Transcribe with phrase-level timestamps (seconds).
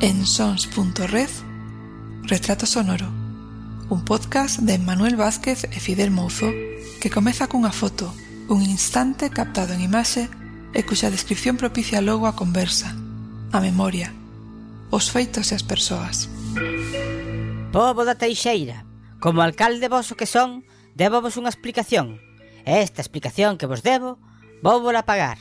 [0.00, 1.28] en sons.red
[2.22, 3.06] Retrato Sonoro
[3.88, 6.52] un podcast de Manuel Vázquez e Fidel Mouzo
[7.00, 8.14] que comeza cunha foto,
[8.46, 10.28] un instante captado en imaxe
[10.70, 12.94] e cuxa descripción propicia logo a conversa,
[13.50, 14.14] a memoria,
[14.94, 16.28] os feitos e as persoas.
[17.72, 18.84] Pobo da Teixeira,
[19.18, 22.20] como alcalde voso que son, debo vos unha explicación.
[22.68, 24.20] E esta explicación que vos debo,
[24.60, 25.40] vou vola pagar.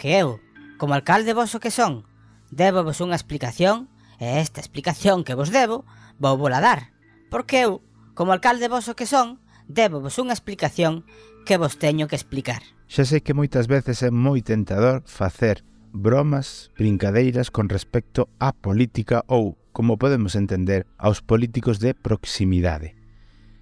[0.00, 0.40] Que eu,
[0.80, 2.05] como alcalde voso que son,
[2.50, 3.90] Débovos unha explicación
[4.22, 5.84] e esta explicación que vos debo
[6.18, 6.94] vou vola dar.
[7.28, 7.82] Porque eu,
[8.14, 11.04] como alcalde voso que son, débovos unha explicación
[11.44, 12.62] que vos teño que explicar.
[12.86, 19.24] Xa sei que moitas veces é moi tentador facer bromas, brincadeiras con respecto á política
[19.26, 22.96] ou, como podemos entender, aos políticos de proximidade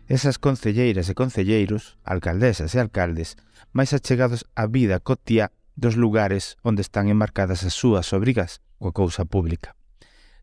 [0.08, 3.40] esas concelleiras e concelleiros, alcaldesas e alcaldes,
[3.72, 5.48] máis achegados á vida cotía
[5.80, 9.72] dos lugares onde están enmarcadas as súas obrigas coa cousa pública.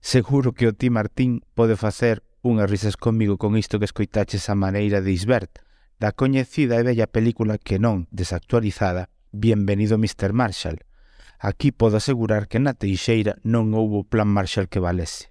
[0.02, 4.58] Seguro que o ti Martín pode facer unhas risas comigo con isto que escoitaches a
[4.58, 5.62] maneira de Isbert,
[6.02, 10.34] da coñecida e bella película que non desactualizada, Bienvenido Mr.
[10.34, 10.82] Marshall.
[11.38, 15.30] Aquí podo asegurar que na Teixeira non houbo plan Marshall que valese.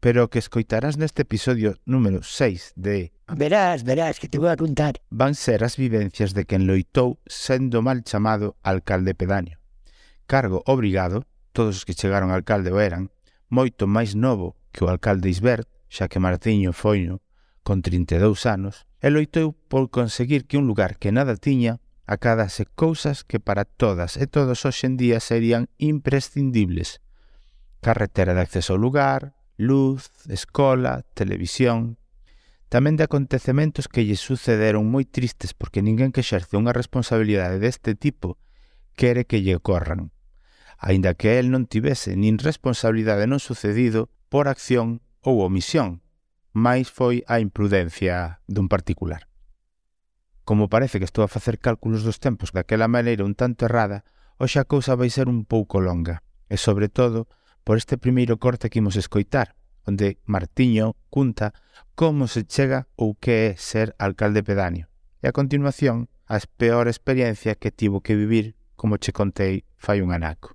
[0.00, 4.56] Pero o que escoitarás neste episodio número 6 de Verás, verás, que te vou a
[4.56, 9.56] contar Van ser as vivencias de quen loitou sendo mal chamado alcalde pedáneo
[10.28, 13.14] Cargo obrigado todos os que chegaron ao alcalde o eran,
[13.46, 17.22] moito máis novo que o alcalde Isbert, xa que Martiño foiño
[17.62, 23.24] con 32 anos, e loitou por conseguir que un lugar que nada tiña acadase cousas
[23.24, 27.00] que para todas e todos hoxendía serían imprescindibles.
[27.80, 31.96] Carretera de acceso ao lugar, luz, escola, televisión...
[32.72, 37.94] Tamén de acontecementos que lle sucederon moi tristes porque ninguén que xerce unha responsabilidade deste
[37.94, 38.34] tipo
[38.98, 40.10] quere que lle ocorran
[40.84, 46.04] aínda que el non tivese nin responsabilidade non sucedido por acción ou omisión,
[46.52, 49.24] máis foi a imprudencia dun particular.
[50.44, 54.04] Como parece que estou a facer cálculos dos tempos daquela maneira un tanto errada,
[54.36, 56.20] hoxe a cousa vai ser un pouco longa,
[56.52, 57.32] e sobre todo
[57.64, 59.56] por este primeiro corte que imos escoitar,
[59.88, 61.56] onde Martiño cunta
[61.96, 64.92] como se chega ou que é ser alcalde pedáneo,
[65.24, 70.12] e a continuación as peor experiencia que tivo que vivir, como che contei fai un
[70.12, 70.52] anaco.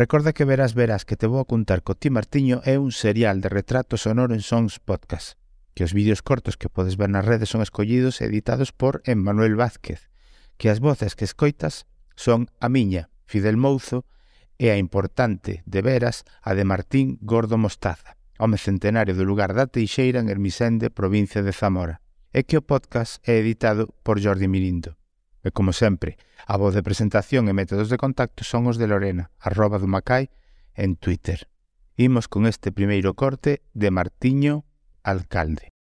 [0.00, 3.44] Recorda que verás verás que te vou a contar co Ti Martiño é un serial
[3.44, 5.36] de retrato sonoro en Sons Podcast,
[5.76, 9.60] que os vídeos cortos que podes ver nas redes son escollidos e editados por Emmanuel
[9.60, 10.08] Vázquez,
[10.56, 11.84] que as voces que escoitas
[12.16, 14.08] son a miña, Fidel Mouzo,
[14.56, 19.68] e a importante, de veras, a de Martín Gordo Mostaza, home centenario do lugar da
[19.68, 22.00] Teixeira en Hermisende, provincia de Zamora.
[22.32, 24.96] É que o podcast é editado por Jordi Mirindo.
[25.42, 29.32] E como sempre, a voz de presentación e métodos de contacto son os de Lorena,
[29.40, 30.28] arroba do Macai,
[30.76, 31.48] en Twitter.
[31.96, 34.64] Imos con este primeiro corte de Martiño
[35.02, 35.72] Alcalde.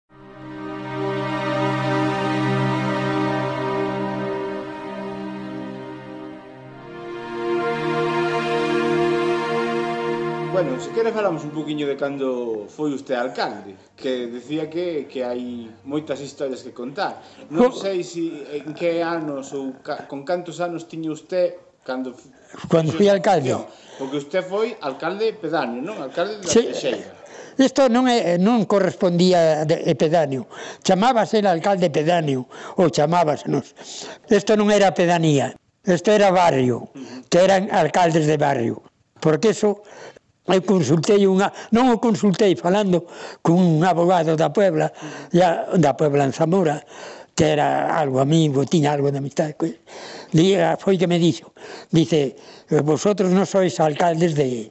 [10.62, 15.24] Bueno, se quere falamos un poquinho de cando foi usted alcalde, que decía que, que
[15.24, 17.24] hai moitas historias que contar.
[17.48, 21.56] Non sei si en que anos ou ca, con cantos anos tiña usted
[21.88, 22.12] cando
[22.68, 23.56] cando fui alcalde.
[23.96, 25.96] Porque usted foi alcalde pedáneo, non?
[26.04, 26.68] Alcalde da sí.
[26.68, 27.08] Teixeira.
[27.08, 30.52] Eh, isto non, é, eh, non correspondía de eh, pedáneo.
[30.84, 33.72] Chamábase el alcalde pedáneo, ou chamábasenos.
[34.28, 35.56] Isto non era pedanía,
[35.88, 36.92] isto era barrio,
[37.32, 38.84] que eran alcaldes de barrio.
[39.24, 39.84] Porque eso
[40.50, 43.06] eu consultei unha, non o consultei falando
[43.46, 44.90] cun abogado da Puebla,
[45.30, 46.82] ya, da Puebla en Zamora,
[47.38, 49.56] que era algo amigo, tiña algo de amistad.
[49.56, 51.54] co ah, foi que me dixo,
[51.94, 52.36] dice,
[52.84, 54.68] vosotros non sois alcaldes de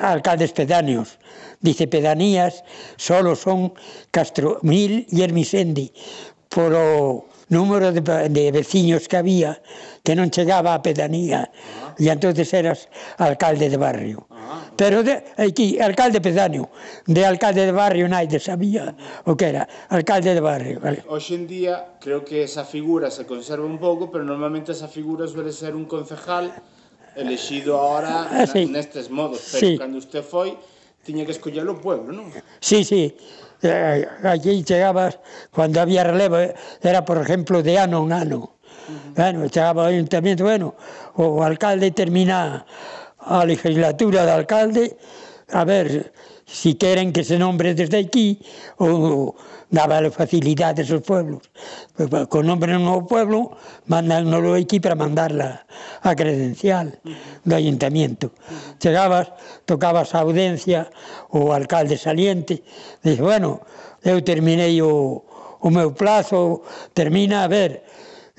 [0.00, 1.18] alcaldes pedáneos,
[1.60, 2.64] dice pedanías
[2.96, 3.74] solo son
[4.10, 5.92] Castromil e Hermisendi
[6.56, 9.60] o número de, de veciños que había
[10.04, 11.92] que non chegaba a pedanía ah.
[12.00, 12.88] e entonces eras
[13.20, 14.24] alcalde de barrio.
[14.32, 14.37] Ah
[14.78, 16.70] pero de, aquí, alcalde pedáneo,
[17.04, 18.94] de alcalde de barrio naide sabía
[19.26, 20.78] o que era, alcalde de barrio.
[20.78, 21.02] Vale.
[21.10, 25.26] Hoxe en día creo que esa figura se conserva un pouco, pero normalmente esa figura
[25.26, 26.54] suele ser un concejal
[27.18, 28.70] elexido ahora ah, sí.
[28.70, 29.74] nestes modos, pero sí.
[29.74, 30.54] cando usted foi
[31.02, 32.30] tiña que escoller o pueblo, non?
[32.62, 33.10] Sí, sí.
[33.58, 35.18] Eh, allí chegabas,
[35.50, 38.38] cuando había relevo, era por ejemplo de ano en ano.
[38.38, 39.14] Uh -huh.
[39.18, 40.78] Bueno, chegaba ao ayuntamiento, bueno,
[41.18, 42.62] o alcalde termina
[43.28, 44.96] a legislatura de alcalde
[45.52, 46.12] a ver
[46.48, 48.40] si queren que se nombre desde aquí
[48.80, 49.36] ou
[49.68, 51.44] dábale facilidades aos pueblos.
[52.32, 53.52] Con nombre no pueblo,
[53.84, 55.68] mandánolo aquí para mandarla
[56.00, 56.96] a credencial
[57.44, 58.32] do ayuntamiento.
[58.80, 59.28] Chegabas,
[59.68, 60.88] tocabas a audiencia,
[61.28, 62.64] o alcalde saliente,
[63.04, 63.60] dice, bueno,
[64.00, 65.20] eu terminei o,
[65.60, 66.64] o meu plazo,
[66.96, 67.84] termina, a ver,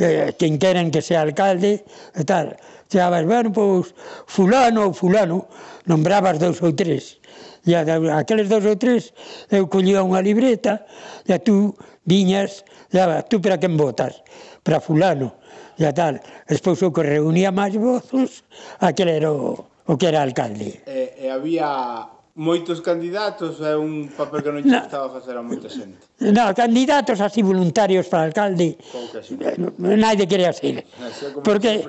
[0.02, 1.86] eh, quen queren que sea alcalde,
[2.16, 2.58] e tal.
[2.90, 3.94] Chegabas, bueno, pois
[4.26, 5.46] fulano ou fulano,
[5.86, 7.22] nombrabas dous ou tres.
[7.70, 7.86] E a,
[8.18, 9.14] aqueles dous ou tres,
[9.54, 10.90] eu collía unha libreta
[11.30, 11.78] e a tú
[12.10, 14.26] viñas, daba, tú para quen votas?
[14.66, 15.38] Para fulano,
[15.78, 16.18] e a tal.
[16.50, 18.42] Despois o que reunía máis vozos,
[18.82, 20.82] aquel era o, o que era alcalde.
[20.90, 22.10] E, e había
[22.40, 26.00] moitos candidatos é un papel que non lle estaba gustaba facer a moita xente.
[26.24, 28.80] No, candidatos así voluntarios para alcalde
[29.76, 30.88] naide quería ser.
[31.44, 31.84] Porque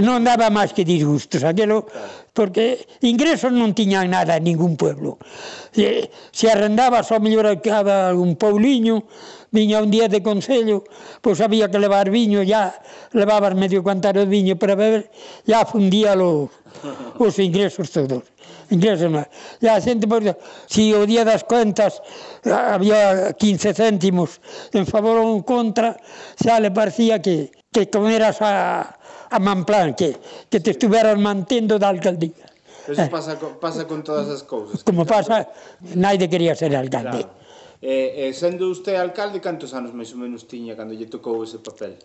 [0.00, 2.08] non daba máis que disgustos aquelo, claro.
[2.32, 5.20] porque ingresos non tiñan nada en ningún pueblo.
[5.76, 9.04] Se, se arrendaba só mellor cada un pouliño,
[9.52, 10.88] viña un día de consello,
[11.20, 12.72] pois había que levar viño, ya
[13.12, 15.12] levabas medio cantaro de viño para beber,
[15.44, 16.48] ya fundía los,
[17.20, 18.24] os ingresos todos.
[18.72, 19.28] Ingléseme.
[19.60, 20.24] E a xente, pois,
[20.66, 22.00] si o día das cuentas
[22.48, 24.40] ah, había 15 céntimos
[24.72, 26.00] en favor ou en contra,
[26.40, 28.96] xa le parecía que, que comeras a,
[29.28, 30.16] a manplan, que,
[30.48, 32.48] que te estuveras mantendo da alcaldía.
[32.88, 33.08] Eso eh.
[33.12, 34.82] pasa, pasa con todas as cousas.
[34.82, 35.46] Como pasa,
[35.94, 37.28] naide quería ser alcalde.
[37.28, 37.42] Claro.
[37.82, 41.58] E, e sendo usted alcalde, cantos anos máis ou menos tiña cando lle tocou ese
[41.58, 41.98] papel?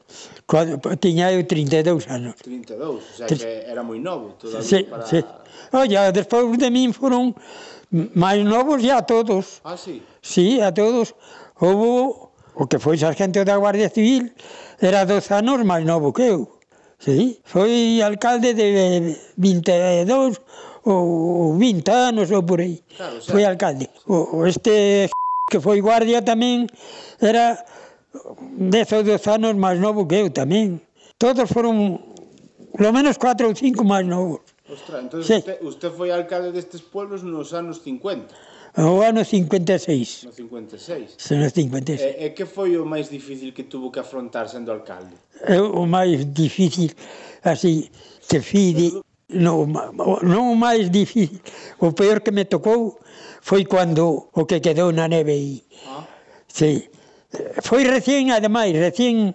[0.49, 2.33] Cando, tiña eu 32 anos.
[2.41, 5.05] 32, o sea que era moi novo todavía sí, para...
[5.05, 5.21] Sí.
[5.69, 7.37] Olla, despois de min foron
[8.17, 9.61] máis novos ya todos.
[9.61, 10.01] Ah, sí?
[10.17, 11.13] Sí, a todos.
[11.61, 12.25] Houve
[12.57, 14.33] o que foi sargento da Guardia Civil,
[14.81, 16.57] era 12 anos máis novo que eu.
[16.97, 20.41] Sí, foi alcalde de 22
[20.89, 22.81] ou 20 anos ou por aí.
[22.97, 23.85] Claro, o sea, foi alcalde.
[24.09, 25.05] O, este
[25.47, 26.67] que foi guardia tamén,
[27.23, 27.63] era
[28.11, 30.83] 10 ou 12 anos máis novo que eu tamén.
[31.15, 31.97] Todos foron,
[32.75, 34.43] lo menos 4 ou 5 máis novos.
[34.67, 35.39] Ostras, entón sí.
[35.39, 38.27] usted, usted foi alcalde destes pueblos nos anos 50.
[38.77, 40.27] O ano 56.
[40.27, 41.15] No 56.
[41.17, 41.97] Se no 56.
[41.97, 45.15] E, e que foi o máis difícil que tuvo que afrontar sendo alcalde?
[45.47, 46.91] É o máis difícil,
[47.41, 47.89] así,
[48.27, 48.99] que fide,
[49.31, 49.71] non,
[50.21, 51.39] non o máis difícil,
[51.79, 52.99] o peor que me tocou
[53.47, 55.63] foi cando o que quedou na neve aí.
[55.87, 56.03] Ah.
[56.51, 56.91] Sí.
[57.63, 59.31] Foi recién, ademais, recién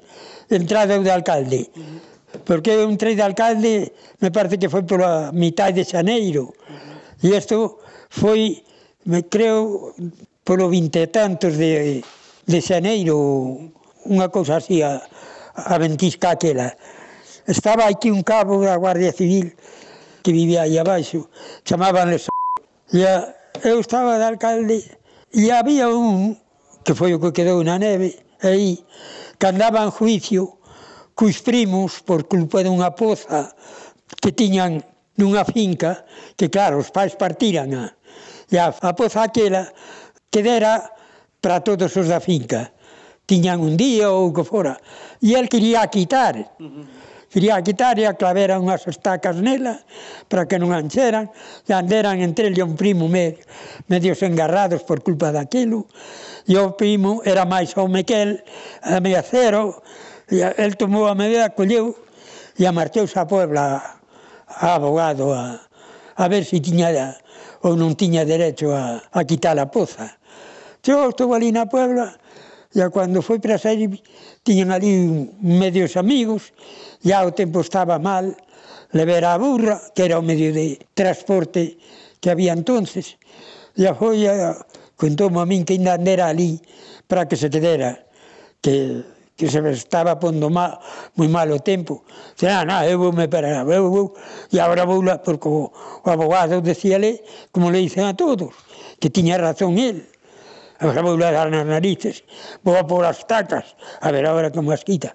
[0.52, 1.72] entrado de alcalde.
[1.72, 2.44] Uh -huh.
[2.44, 3.88] Porque eu entrei de alcalde,
[4.20, 6.52] me parece que foi pola mitad de xaneiro.
[6.52, 6.76] Uh
[7.24, 7.32] -huh.
[7.32, 7.80] E isto
[8.12, 8.60] foi,
[9.08, 9.96] me creo,
[10.44, 12.04] polo vinte e tantos de,
[12.44, 13.16] de xaneiro,
[14.04, 15.00] unha cousa así, a,
[15.56, 16.76] a ventisca aquela.
[17.48, 19.56] Estaba aquí un cabo da Guardia Civil
[20.20, 21.32] que vivía aí abaixo,
[21.64, 22.12] chamaban
[22.92, 24.82] e a eu estaba de alcalde
[25.32, 26.34] e había un,
[26.84, 28.82] que foi o que quedou na neve, aí,
[29.38, 30.58] que andaba en juicio
[31.14, 33.54] cuis primos por culpa dunha poza
[34.18, 34.82] que tiñan
[35.14, 36.02] nunha finca
[36.34, 37.84] que, claro, os pais partiran a,
[38.50, 39.70] e a, a poza aquela
[40.26, 40.82] que dera
[41.38, 42.74] para todos os da finca.
[43.26, 44.74] Tiñan un día ou o que fora.
[45.22, 46.34] E el quería quitar.
[46.58, 47.01] Uh -huh
[47.34, 49.80] iría a quitar e a clavera unhas estacas nela
[50.28, 51.32] para que non ancheran
[51.64, 53.40] e anderan entre ele un primo medio,
[53.88, 55.88] medios engarrados por culpa daquilo
[56.44, 58.30] e o primo era máis home que el
[58.84, 59.80] a media cero
[60.28, 61.96] e el tomou a medida, colleu
[62.56, 65.60] e amarteuse a Puebla a, a abogado a,
[66.16, 67.16] a ver se si tiña
[67.64, 70.18] ou non tiña derecho a, a quitar a poza.
[70.82, 72.18] Eu estou ali na Puebla
[72.74, 74.02] e cando foi para sair
[74.42, 76.52] tiñan ali medios amigos,
[77.02, 78.36] ya o tempo estaba mal,
[78.92, 81.78] levera a burra, que era o medio de transporte
[82.20, 83.18] que había entonces,
[83.74, 84.54] e a joia
[85.00, 86.60] contou a min que ainda andera ali
[87.08, 88.04] para que se quedera,
[88.60, 89.02] que,
[89.34, 90.78] que se estaba pondo mal,
[91.16, 92.04] moi mal o tempo.
[92.36, 94.14] Dice, ah, non, eu vou me para, eu vou,
[94.52, 98.52] e agora vou lá, porque o, o abogado decíale, como le dicen a todos,
[99.00, 100.06] que tiña razón ele
[100.82, 102.24] habrá vou a nas narices,
[102.66, 105.14] vou a por as tacas, a ver agora como as quita.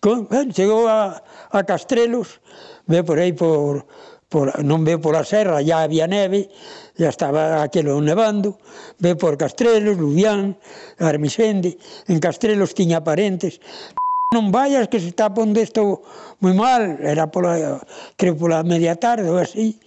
[0.00, 2.40] Con, eh, ben, chegou a, a Castrelos,
[2.86, 3.86] ve por aí por,
[4.28, 6.50] por non ve pola serra, ya había neve,
[6.98, 8.58] ya estaba aquilo nevando,
[8.98, 10.58] ve por Castrelos, Lubián,
[10.98, 11.78] Armisende,
[12.10, 13.62] en Castrelos tiña parentes,
[14.28, 16.04] Non vayas que se está pondo isto
[16.44, 17.80] moi mal, era pola,
[18.20, 19.80] creo pola media tarde ou así,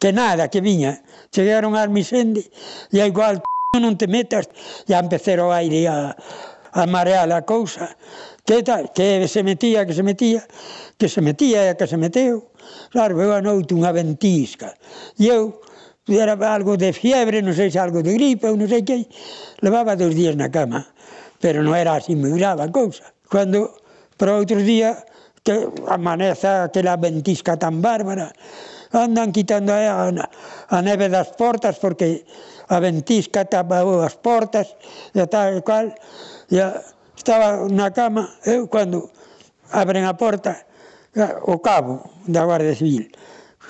[0.00, 1.04] que nada, que viña.
[1.28, 2.48] Chegaron a Armisende
[2.88, 3.44] e igual
[3.80, 4.52] non te metas,
[4.84, 6.12] e empecé o aire a,
[6.76, 7.88] a marear a cousa,
[8.44, 10.44] que tal, que se metía, que se metía,
[11.00, 12.52] que se metía e que se meteu.
[12.92, 14.76] Claro, veo a noite unha ventisca.
[15.16, 15.64] E eu,
[16.04, 19.08] era algo de fiebre, non sei se algo de gripe, ou non sei que,
[19.64, 20.84] levaba dos días na cama,
[21.40, 23.08] pero non era así moi grave a cousa.
[23.24, 23.72] Cando,
[24.20, 25.00] para outro día,
[25.40, 28.36] que amaneza aquela ventisca tan bárbara,
[28.92, 32.28] andan quitando a, a neve das portas porque
[32.72, 34.72] a ventisca tapou as portas
[35.12, 35.92] e tal e cual.
[36.48, 36.58] E
[37.16, 39.12] estaba na cama, eh, eu cando
[39.70, 40.64] abren a porta,
[41.44, 43.12] o cabo da Guardia Civil.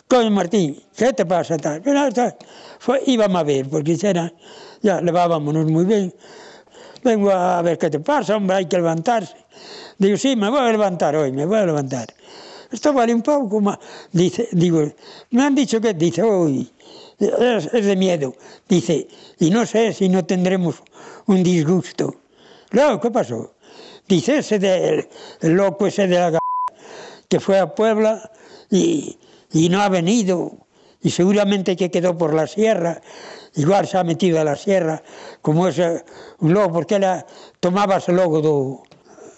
[0.08, 1.80] Coño Martín, que te pasa tal?
[1.82, 2.36] Pero tal,
[2.78, 4.32] foi, íbamos a ver, porque era,
[4.82, 6.14] ya levábamonos moi ben.
[7.02, 9.34] Vengo a ver que te pasa, hombre, hai que levantarse.
[9.98, 12.08] Digo, sí, me vou a levantar hoy, me vou a levantar.
[12.70, 13.78] Esto vale un pouco, ma...
[14.12, 14.88] dice, digo,
[15.30, 16.71] me han dicho que, dice, oi,
[17.26, 18.34] es, es de miedo.
[18.68, 20.82] Dice, y no sé si no tendremos
[21.26, 22.16] un disgusto.
[22.68, 23.54] Claro, ¿qué pasó?
[24.08, 25.08] Dice ese de,
[25.40, 26.38] el loco ese de la g...
[27.28, 28.30] que fue a Puebla
[28.70, 29.18] y,
[29.52, 30.52] y no ha venido,
[31.02, 33.00] y seguramente que quedó por la sierra,
[33.54, 35.02] igual se ha metido a la sierra,
[35.40, 36.04] como ese eh,
[36.40, 37.24] un lobo, porque ela eh,
[37.60, 38.82] tomabas ese logo do,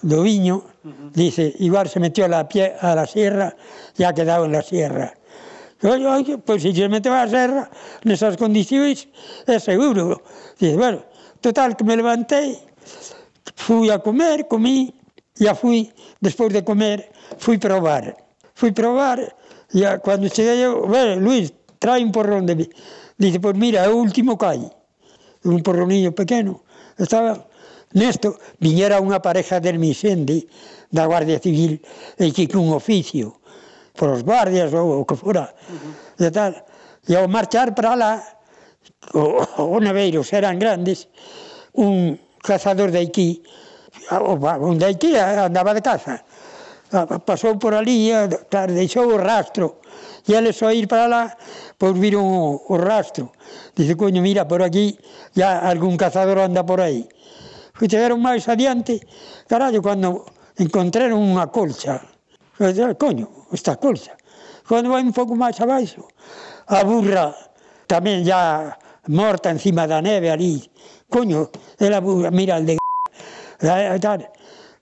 [0.02, 1.12] do viño, uh -huh.
[1.12, 3.56] dice, igual se metió a la, pie, a la sierra
[3.98, 5.14] e ha quedado en la sierra.
[5.84, 6.00] Pois
[6.46, 7.52] pues, sinceramente va a ser
[8.08, 9.04] esas condicións
[9.44, 10.24] é seguro.
[10.56, 11.04] Dice, bueno,
[11.44, 12.56] total que me levantei,
[13.52, 14.96] fui a comer, comí,
[15.36, 15.92] e fui,
[16.24, 18.16] despois de comer, fui probar.
[18.56, 19.20] Fui probar,
[19.76, 22.66] e cando cheguei yo, bueno, Luis, trae un porrón de mí.
[23.20, 24.64] Dice, pues mira, é o último que hai.
[25.44, 26.64] Un porroniño pequeno.
[26.96, 27.44] Estaba,
[27.92, 30.48] nesto, viñera unha pareja del Misende,
[30.88, 31.76] da Guardia Civil,
[32.16, 33.43] e que un oficio
[33.94, 35.48] polos guardias ou o que fora.
[35.48, 36.26] Uh -huh.
[36.26, 36.52] E tal.
[37.08, 38.12] E ao marchar para lá,
[39.58, 41.08] o naveiros eran grandes,
[41.72, 43.42] un cazador de aquí
[44.10, 46.24] un de aquí andaba de caza,
[47.24, 48.10] pasou por ali,
[48.50, 49.80] tal, deixou o rastro,
[50.28, 51.36] e eles só ir para lá,
[51.78, 53.32] pois viron o, o rastro.
[53.74, 54.98] Dice, coño, mira, por aquí,
[55.34, 57.08] ya algún cazador anda por aí.
[57.80, 59.00] E chegaron máis adiante,
[59.48, 60.24] carallo, cando
[60.58, 61.98] encontraron unha colcha.
[62.62, 64.12] Ah, coño, esta cousa.
[64.68, 66.08] Cando vai un pouco máis abaixo,
[66.66, 67.32] a burra
[67.87, 68.73] tamén ya
[69.08, 70.64] morta encima da neve ali,
[71.08, 72.75] coño, ela burra, mira el de
[73.61, 74.28] eh, tal,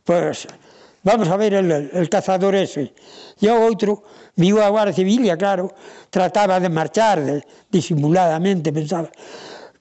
[0.04, 0.62] pois, pues,
[1.02, 2.94] vamos a ver el, el cazador ese.
[3.42, 4.06] E o outro
[4.38, 5.74] viu a Guardia Civil, e claro,
[6.10, 9.10] trataba de marchar de, disimuladamente, pensaba,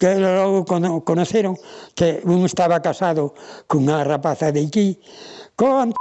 [0.01, 1.53] que logo cono, conoceron
[1.93, 3.37] que un estaba casado
[3.69, 4.97] cunha rapaza de aquí,
[5.55, 5.93] con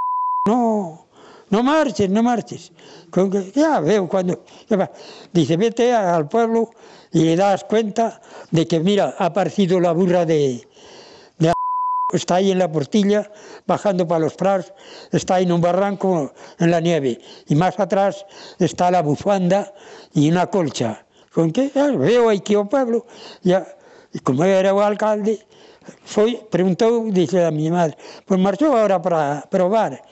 [0.48, 1.04] no,
[1.50, 2.72] no marches, no marches.
[3.10, 4.44] Con que, ya veo cuando...
[5.32, 6.70] Dice, vete al pueblo
[7.12, 10.66] y le das cuenta de que, mira, ha aparecido la burra de,
[11.38, 11.52] de...
[12.12, 13.30] Está ahí en la portilla,
[13.66, 14.72] bajando para los prados,
[15.12, 17.20] está ahí en un barranco en la nieve.
[17.48, 18.24] Y más atrás
[18.58, 19.72] está la bufanda
[20.14, 21.04] y una colcha.
[21.32, 23.06] Con que ya veo aquí o pueblo.
[23.42, 23.66] Ya,
[24.12, 25.38] y como era o alcalde,
[26.04, 30.02] foi, preguntou, dice a mi madre, pues marchou ahora para probar.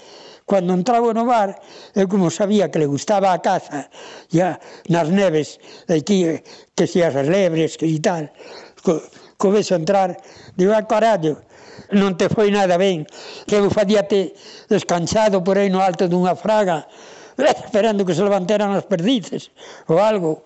[0.49, 1.61] Cando entraba no bar,
[1.93, 3.93] eu como sabía que le gustaba a caza,
[4.33, 4.57] ya
[4.89, 5.61] nas neves,
[5.93, 6.25] aquí,
[6.73, 8.33] que se as lebres e tal,
[8.81, 8.97] co,
[9.37, 10.17] co a entrar,
[10.57, 11.45] digo, ah, carallo,
[11.93, 13.05] non te foi nada ben,
[13.45, 14.33] que eu fadíate
[14.73, 16.89] descansado por aí no alto dunha fraga,
[17.39, 19.53] esperando que se levantaran as perdices
[19.87, 20.43] ou algo.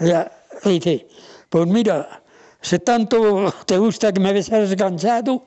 [0.00, 1.06] E, e dice,
[1.52, 2.24] pois mira,
[2.64, 5.46] se tanto te gusta que me ves descansado,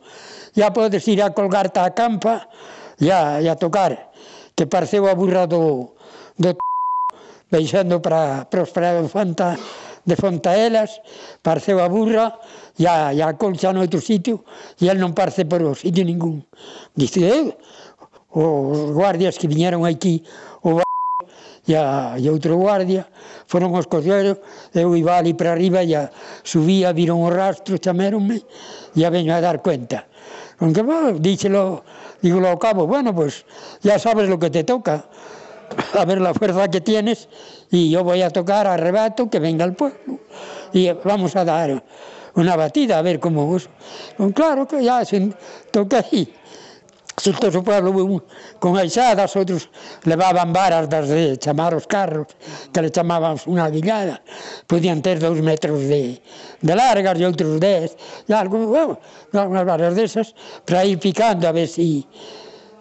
[0.53, 2.47] ya podes ir a colgarte a campa
[2.99, 4.11] e a, e a tocar.
[4.55, 5.93] Que pareceu a burra do,
[6.37, 6.59] do t...
[7.51, 9.57] deixando para, para os prados Fanta,
[10.07, 11.01] de Fontaelas,
[11.43, 12.39] pareceu a burra
[12.79, 14.47] e a, e a colcha no outro sitio
[14.79, 16.47] e el non parece por o sitio ningún.
[16.95, 17.51] Dice, eh,
[18.31, 20.23] os guardias que viñeron aquí
[20.63, 20.79] o
[21.67, 23.03] e, a, e outro guardia,
[23.51, 24.39] foron os cocheros,
[24.71, 26.07] eu iba ali para arriba e a,
[26.47, 28.39] subía, viron o rastro, chaméronme
[28.95, 30.06] e a veño a dar cuenta
[30.57, 31.83] con que va, díselo,
[32.21, 33.45] digo ao cabo, bueno, pues
[33.81, 35.05] ya sabes lo que te toca,
[35.93, 37.29] a ver la fuerza que tienes
[37.69, 40.19] y yo voy a tocar a rebato que venga el pueblo.
[40.73, 41.83] Y vamos a dar
[42.35, 43.69] una batida a ver cómo vos.
[44.17, 45.31] Pues claro que ya se
[45.71, 46.33] toca ahí.
[47.17, 48.21] Soltouse o pueblo un
[48.61, 49.73] con aixadas, outros
[50.05, 52.29] levaban varas das de chamar os carros,
[52.69, 54.21] que le chamaban unha guillada,
[54.69, 56.21] podían ter dous metros de,
[56.61, 57.97] de largas e outros dez,
[58.29, 59.01] e algo, bueno,
[59.33, 62.05] unhas varas desas, para ir picando a ver si...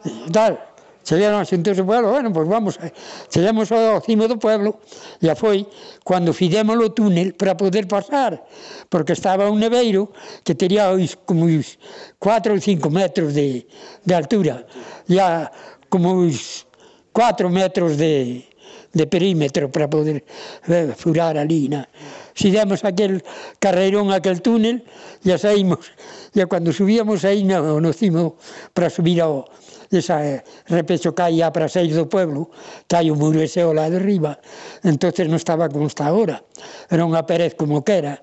[0.04, 0.75] Eh, tal
[1.06, 2.90] chegaron a sentirse o pueblo, bueno, pois pues vamos, eh,
[3.30, 4.82] chegamos ao cimo do pueblo,
[5.22, 5.62] e foi
[6.02, 8.42] cando fidemos o túnel para poder pasar,
[8.90, 10.10] porque estaba un neveiro
[10.42, 11.78] que tería os, como os
[12.18, 13.70] 4 ou 5 metros de,
[14.02, 14.66] de altura,
[15.06, 15.46] e a,
[15.86, 16.66] como os
[17.14, 18.42] 4 metros de,
[18.90, 20.26] de perímetro para poder
[20.66, 21.86] eh, furar ali, na.
[22.34, 23.24] Xidemos aquel
[23.62, 24.82] carreirón, aquel túnel,
[25.22, 25.86] e saímos,
[26.34, 28.36] e cando subíamos aí no, no cimo
[28.74, 29.48] para subir ao,
[29.90, 32.50] desa eh, repecho que hai a Praseis do Pueblo,
[32.86, 34.38] que hai o muro ese ao lado de riba,
[34.82, 36.42] entonces non estaba como está agora.
[36.90, 38.14] Era unha perez como que era.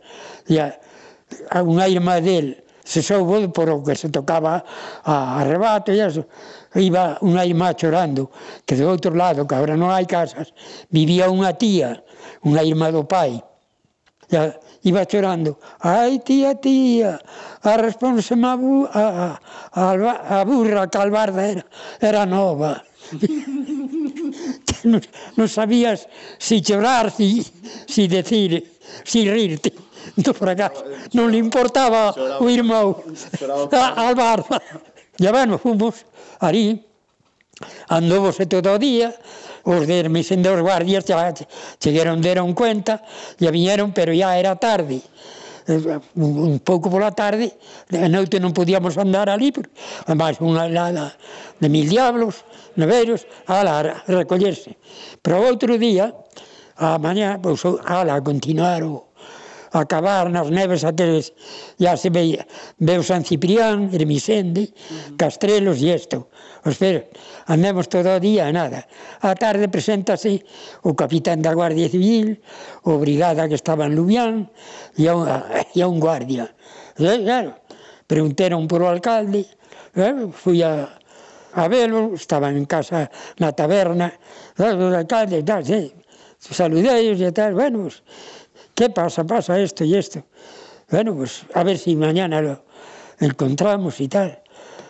[0.50, 0.76] E a,
[1.52, 4.64] a unha irmá del se soubo por o que se tocaba
[5.04, 6.28] a, a rebato e eso.
[6.76, 8.28] Iba unha irmá chorando,
[8.68, 10.52] que do outro lado, que agora non hai casas,
[10.92, 12.04] vivía unha tía,
[12.44, 13.40] unha irmá do pai.
[14.28, 14.52] E a,
[14.84, 17.20] iba chorando, ai tía, tía,
[17.64, 19.40] a response a, bu, a,
[19.72, 21.66] a, a burra calvarda era,
[22.00, 22.84] era nova.
[24.84, 25.02] non,
[25.36, 26.08] non sabías
[26.40, 27.44] si chorar, si,
[27.88, 28.64] si decir,
[29.04, 29.72] si rirte
[30.16, 30.84] do fracaso.
[31.14, 33.00] Non le importaba o irmão
[33.72, 34.60] a Albarba.
[35.20, 36.04] E, bueno, fomos
[36.40, 36.84] ali,
[37.88, 39.14] andou todo o día,
[39.64, 41.32] os de Hermesenda dos guardias xa,
[41.80, 43.02] chegaron, deron cuenta
[43.40, 45.00] e viñeron, pero ya era tarde.
[45.68, 45.80] Eh,
[46.20, 47.56] un pouco pola tarde
[47.96, 49.48] a noite non podíamos andar ali
[50.04, 51.16] además unha helada
[51.64, 52.44] de mil diablos,
[52.76, 54.76] neveiros ala, a recollerse
[55.24, 56.12] pero outro día
[56.76, 59.13] a mañá, pois, ala, a continuar o,
[59.74, 61.34] a acabar nas neves aqueles,
[61.82, 62.46] ya se veía,
[62.78, 64.70] veu San Ciprián, Hermisende,
[65.18, 66.30] Castrelos e isto.
[66.64, 67.10] Os ver,
[67.50, 68.86] andemos todo o día, nada.
[69.20, 70.46] A tarde preséntase
[70.86, 72.38] o capitán da Guardia Civil,
[72.86, 74.48] o brigada que estaba en Lubián,
[74.96, 76.54] e a, un, e a un guardia.
[76.96, 77.58] E, claro,
[78.06, 79.50] preguntaron por o alcalde,
[79.98, 80.86] e, fui a,
[81.58, 83.10] a velo, estaban en casa
[83.42, 84.18] na taberna, eh,
[84.54, 85.90] claro, o alcalde, tal, sí,
[86.40, 88.06] saludei e tal, bueno, pues,
[88.76, 89.24] ¿Qué pasa?
[89.24, 90.24] Pasa esto y esto.
[90.90, 92.64] Bueno, pues a ver si mañana lo
[93.20, 94.40] encontramos y tal.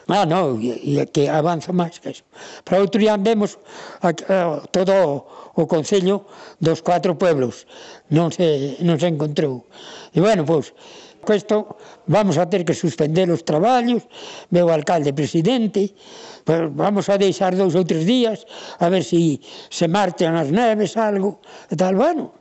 [0.07, 2.27] Ah, no, e, e que avanza máis que eso.
[2.67, 3.55] Para outro día andemos
[4.03, 5.13] a, a, todo o,
[5.55, 6.27] o Concello
[6.59, 7.63] dos cuatro pueblos.
[8.11, 9.63] Non se, non se encontrou.
[10.11, 10.75] E bueno, pois,
[11.23, 14.03] Questo vamos a ter que suspender os traballos,
[14.51, 15.95] meu alcalde presidente,
[16.43, 18.43] pues vamos a deixar dous ou tres días,
[18.83, 19.23] a ver se si
[19.71, 21.39] se marchan as neves algo,
[21.71, 22.35] e tal, bueno,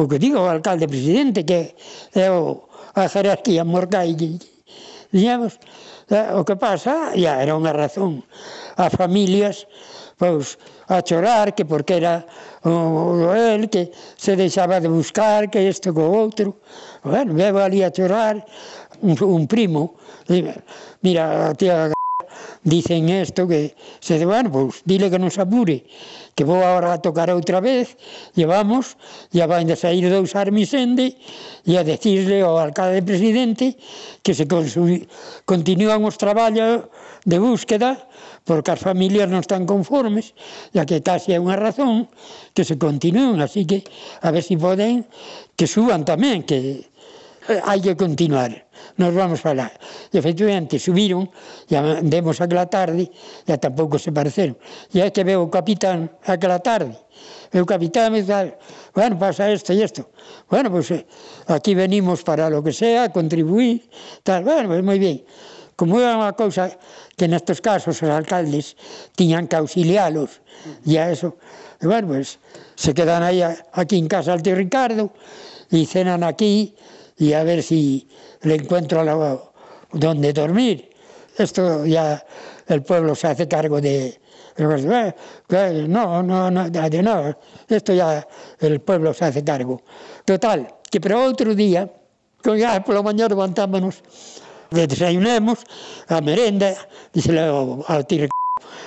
[0.00, 1.76] o que digo o alcalde presidente que
[2.16, 2.64] é o,
[2.96, 4.16] a jerarquía morcai
[5.12, 5.60] digamos
[6.10, 8.26] eh, o que pasa, ya era unha razón.
[8.76, 9.68] A familias
[10.20, 10.58] pois
[10.90, 12.26] a chorar que porque era
[12.66, 16.60] o, o el que se deixaba de buscar que isto co outro
[17.00, 18.44] bueno, veo ali a chorar.
[19.00, 19.96] Un, un primo
[21.00, 21.88] mira, a tía
[22.62, 25.86] dicen isto que se bueno, pois dile que non se apure
[26.40, 28.00] que vou agora a tocar outra vez,
[28.32, 28.96] e vamos,
[29.28, 31.20] e van de sair dous armisende
[31.68, 33.76] e a decirle ao alcalde presidente
[34.24, 34.48] que se
[35.44, 36.88] continúan os traballos
[37.28, 38.08] de búsqueda
[38.48, 40.32] porque as familias non están conformes,
[40.72, 42.08] ya que casi é unha razón
[42.56, 43.84] que se continúen, así que
[44.24, 45.04] a ver se si poden
[45.60, 46.88] que suban tamén, que
[47.52, 49.70] eh, hai que continuar nos vamos falar.
[50.10, 51.28] E efectivamente subiron,
[51.68, 51.74] e
[52.06, 53.10] vemos aquela tarde,
[53.46, 54.56] e tampouco se pareceron.
[54.90, 56.96] E este veo o capitán aquela tarde.
[57.52, 58.56] O capitán me dice,
[58.94, 60.10] bueno, pasa esto e esto.
[60.48, 61.06] Bueno, pues eh,
[61.46, 63.90] aquí venimos para lo que sea, contribuir,
[64.22, 65.22] tal, bueno, pues moi bien.
[65.74, 66.68] Como era unha cousa
[67.16, 68.76] que nestes casos os alcaldes
[69.16, 70.44] tiñan que auxilialos,
[70.84, 71.40] e a eso,
[71.80, 72.36] e bueno, pues
[72.76, 75.08] se quedan aí aquí en casa Alto Ricardo,
[75.72, 76.76] e cenan aquí
[77.20, 78.08] y a ver si
[78.42, 79.52] le encuentro algo
[79.92, 80.88] donde dormir.
[81.36, 82.24] Esto ya
[82.66, 84.18] el pueblo se hace cargo de...
[84.56, 87.36] Eh, no, no, no, no,
[87.68, 88.26] esto ya
[88.58, 89.82] el pueblo se hace cargo.
[90.24, 91.90] Total, que para otro día,
[92.42, 94.02] que ya por la mañana levantámonos,
[94.70, 95.60] desayunemos,
[96.08, 96.74] a merenda,
[97.12, 98.28] dice al tiro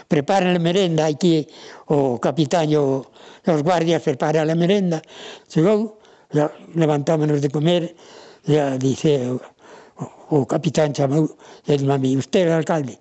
[0.07, 1.47] preparan la merenda aquí,
[1.85, 3.05] o capitán o
[3.45, 5.01] los guardias preparan la merenda.
[5.47, 5.97] Chegou,
[6.75, 7.95] levantámonos de comer,
[8.45, 9.41] ya dice o,
[10.29, 11.35] o capitán chamou
[11.67, 12.99] el mí, usted era alcalde,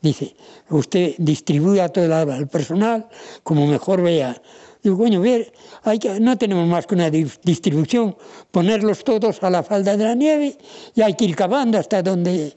[0.00, 0.36] dice,
[0.70, 3.08] usted distribuya todo el personal
[3.42, 4.40] como mejor vea.
[4.82, 5.50] Digo, coño, ver,
[5.82, 8.14] hay que, no tenemos más que una distribución,
[8.50, 10.58] ponerlos todos a la falda de la nieve
[10.94, 12.54] y hay que ir cavando hasta donde,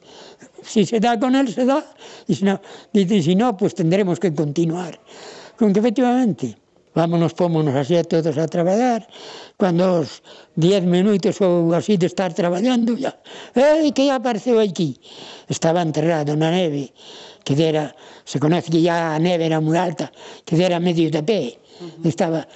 [0.62, 1.86] si se da con él, se da,
[2.28, 2.60] y si no,
[2.92, 5.00] dice, si no, pues tendremos que continuar.
[5.58, 6.58] Con que efectivamente,
[6.98, 9.06] vámonos, pómonos así todos a traballar,
[9.62, 10.26] cando os
[10.58, 13.14] 10 minutos ou así de estar traballando, ya,
[13.54, 14.98] ei, que apareceu aquí?
[15.46, 16.90] Estaba enterrado na neve,
[17.46, 17.94] que dera,
[18.26, 20.10] se conoce que ya a neve era moi alta,
[20.42, 22.10] que dera medio de pé, uh -huh.
[22.10, 22.50] estaba,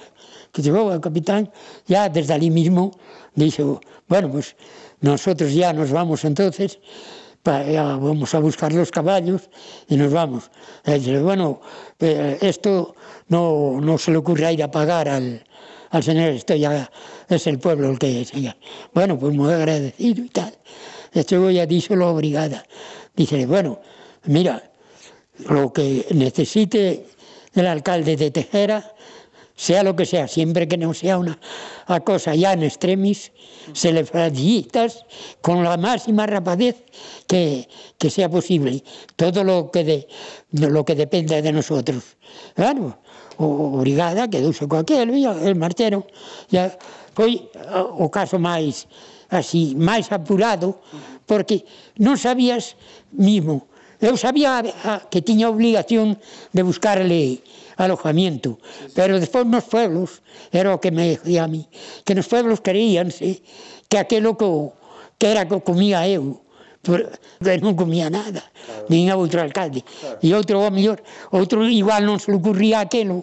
[0.50, 1.46] que chegou o capitán,
[1.86, 2.90] ya desde ali mismo,
[3.38, 3.78] dixo,
[4.10, 4.58] bueno, pues,
[5.06, 6.82] nosotros ya nos vamos entonces,
[7.42, 9.50] para, vamos a buscar los caballos
[9.88, 10.50] y nos vamos.
[10.84, 11.60] E dice, bueno,
[11.98, 12.94] eh, esto
[13.28, 15.44] no, no se le ocurre ir a pagar al,
[15.90, 16.90] al señor, esto ya
[17.28, 18.56] es el pueblo el que decía.
[18.94, 20.54] Bueno, pues muy agradecido y tal.
[21.12, 22.64] Esto ya dice la brigada.
[23.14, 23.80] Dice, bueno,
[24.24, 24.62] mira,
[25.48, 27.06] lo que necesite
[27.54, 28.94] el alcalde de Tejera,
[29.56, 31.38] sea lo que sea, siempre que no sea una,
[31.88, 33.32] una cosa ya en extremis,
[33.72, 35.04] se le facilitas
[35.40, 36.84] con la máxima rapidez
[37.26, 38.82] que, que, sea posible,
[39.16, 40.08] todo lo que, de,
[40.50, 42.16] lo que dependa de nosotros.
[42.54, 42.98] Claro,
[43.38, 46.06] brigada que duse co aquel, el martero,
[46.50, 46.70] ya,
[47.14, 47.50] foi
[47.98, 48.88] o caso máis
[49.28, 50.80] así, máis apurado,
[51.26, 51.64] porque
[52.00, 52.76] non sabías
[53.12, 53.68] mismo.
[54.02, 56.18] eu sabía ah, que tiña obligación
[56.50, 57.38] de buscarle
[57.76, 58.58] alojamiento.
[58.94, 61.68] Pero despois nos pueblos, era o que me decía a mí,
[62.04, 63.42] que nos pueblos creíanse
[63.88, 64.48] que aquilo que,
[65.18, 66.42] que era que comía eu,
[66.82, 68.90] que non comía nada, claro.
[68.90, 69.86] nin a outro alcalde.
[69.86, 70.18] Claro.
[70.18, 70.98] E outro, o mellor,
[71.30, 73.22] outro igual non se le ocurría aquilo,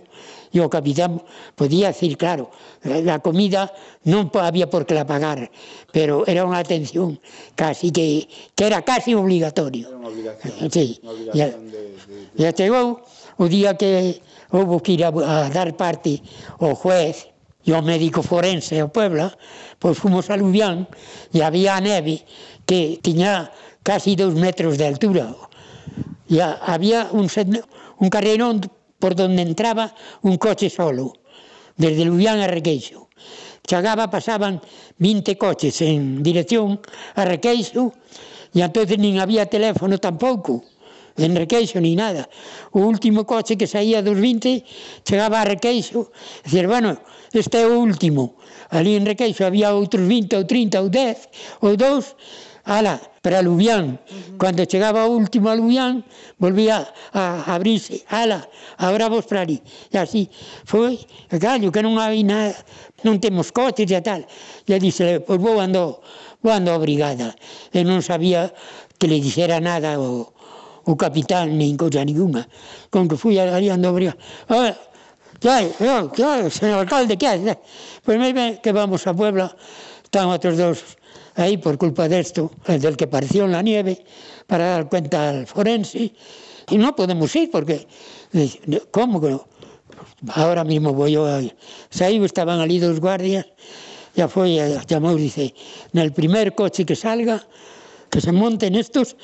[0.50, 1.22] e o capitán
[1.60, 2.50] podía decir, claro,
[2.88, 3.70] a comida
[4.08, 5.52] non había por que la pagar,
[5.92, 7.20] pero era unha atención
[7.54, 9.92] casi que, que era casi obligatorio.
[9.92, 10.72] Era unha obligación.
[10.72, 10.98] Sí.
[11.04, 11.82] Unha obligación ya, de,
[12.34, 12.50] de, de...
[12.50, 13.04] E chegou
[13.40, 14.20] o día que
[14.52, 16.20] houve que ir a, a dar parte
[16.60, 17.32] o juez
[17.64, 19.32] e o médico forense ao Puebla,
[19.80, 20.88] pois fomos a Lubián
[21.32, 22.28] e había a neve
[22.68, 23.48] que tiña
[23.84, 25.32] casi dous metros de altura.
[26.28, 28.68] E había un, un carreirón
[29.00, 31.16] por donde entraba un coche solo,
[31.80, 33.08] desde Lubián a Requeixo.
[33.64, 34.60] Chagaba, pasaban
[34.98, 36.82] 20 coches en dirección
[37.16, 37.96] a Requeixo,
[38.52, 40.66] e entonces nin había teléfono tampouco
[41.20, 42.32] de Requeixo ni nada.
[42.72, 44.64] O último coche que saía dos 20
[45.04, 46.10] chegaba a Requeixo,
[46.44, 46.98] Dicir, bueno,
[47.34, 48.40] este é o último.
[48.72, 52.16] Ali en Requeixo había outros 20 ou 30 ou 10 ou 2,
[52.66, 53.86] ala, para Lubián.
[53.86, 54.38] Uh -huh.
[54.38, 56.06] Cando chegaba o último a Lubián,
[56.38, 59.62] volvía a, a abrirse, ala, ahora vos para ali.
[59.92, 60.30] E así
[60.66, 62.56] foi, gallo, que non hai nada,
[63.04, 64.24] non temos coches e tal.
[64.66, 66.00] E dixe, pois vou ando,
[66.42, 67.36] vou ando obrigada.
[67.74, 68.54] E non sabía
[68.98, 70.30] que le dixera nada o,
[70.90, 72.50] o capitán nin cosa ninguna.
[72.90, 73.94] Cando fui a Ariando
[74.50, 74.74] ah,
[75.40, 77.40] que hai, oh, que hai, señor alcalde, que hai?
[78.02, 79.54] Pois pues me que vamos a Puebla,
[80.02, 80.98] están outros dos
[81.38, 84.04] aí por culpa desto, del que pareció en la nieve,
[84.50, 86.12] para dar cuenta al forense,
[86.70, 87.88] y no podemos ir porque,
[88.34, 89.48] eh, ¿cómo que no?
[90.36, 91.40] Ahora mismo voy yo a...
[91.90, 93.46] Saí, estaban ali dos guardias,
[94.16, 95.54] ya foi, chamou, dice,
[95.94, 97.40] nel primer coche que salga,
[98.10, 99.16] que se monten estos,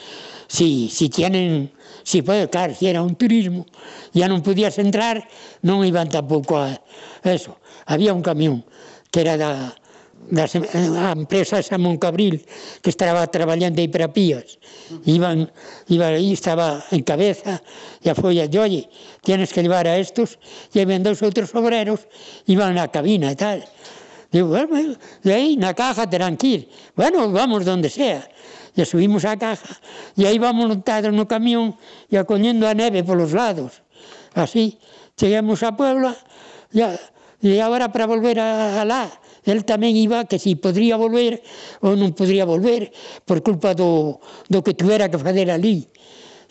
[0.47, 1.71] si, si tienen,
[2.03, 3.65] si puede, claro, si era un turismo,
[4.13, 5.27] ya non podías entrar,
[5.62, 6.77] non iban tampouco a
[7.23, 7.58] eso.
[7.86, 8.65] Había un camión
[9.12, 9.73] que era da,
[10.29, 12.45] das a empresa esa Moncabril
[12.81, 14.58] que estaba traballando aí para pías.
[15.05, 15.51] Iban,
[15.89, 17.62] iba aí, estaba en cabeza,
[18.01, 18.81] e a folla de, oye,
[19.21, 20.38] tienes que llevar a estos,
[20.73, 22.05] e habían dos outros obreros,
[22.45, 23.60] iban na cabina e tal.
[24.31, 26.62] Digo, bueno, de aí na caja terán que ir.
[26.95, 28.27] Bueno, vamos donde sea
[28.76, 29.80] e subimos á caja
[30.20, 31.80] e aí vamos montados no camión
[32.12, 33.82] e acoñendo a neve polos lados.
[34.36, 34.78] Así,
[35.16, 36.12] chegamos a Puebla
[36.76, 36.84] e,
[37.40, 39.08] e agora para volver a, a lá,
[39.48, 41.40] el tamén iba que si podría volver
[41.80, 42.92] ou non podría volver
[43.24, 44.20] por culpa do,
[44.52, 45.88] do que tuvera que fazer ali.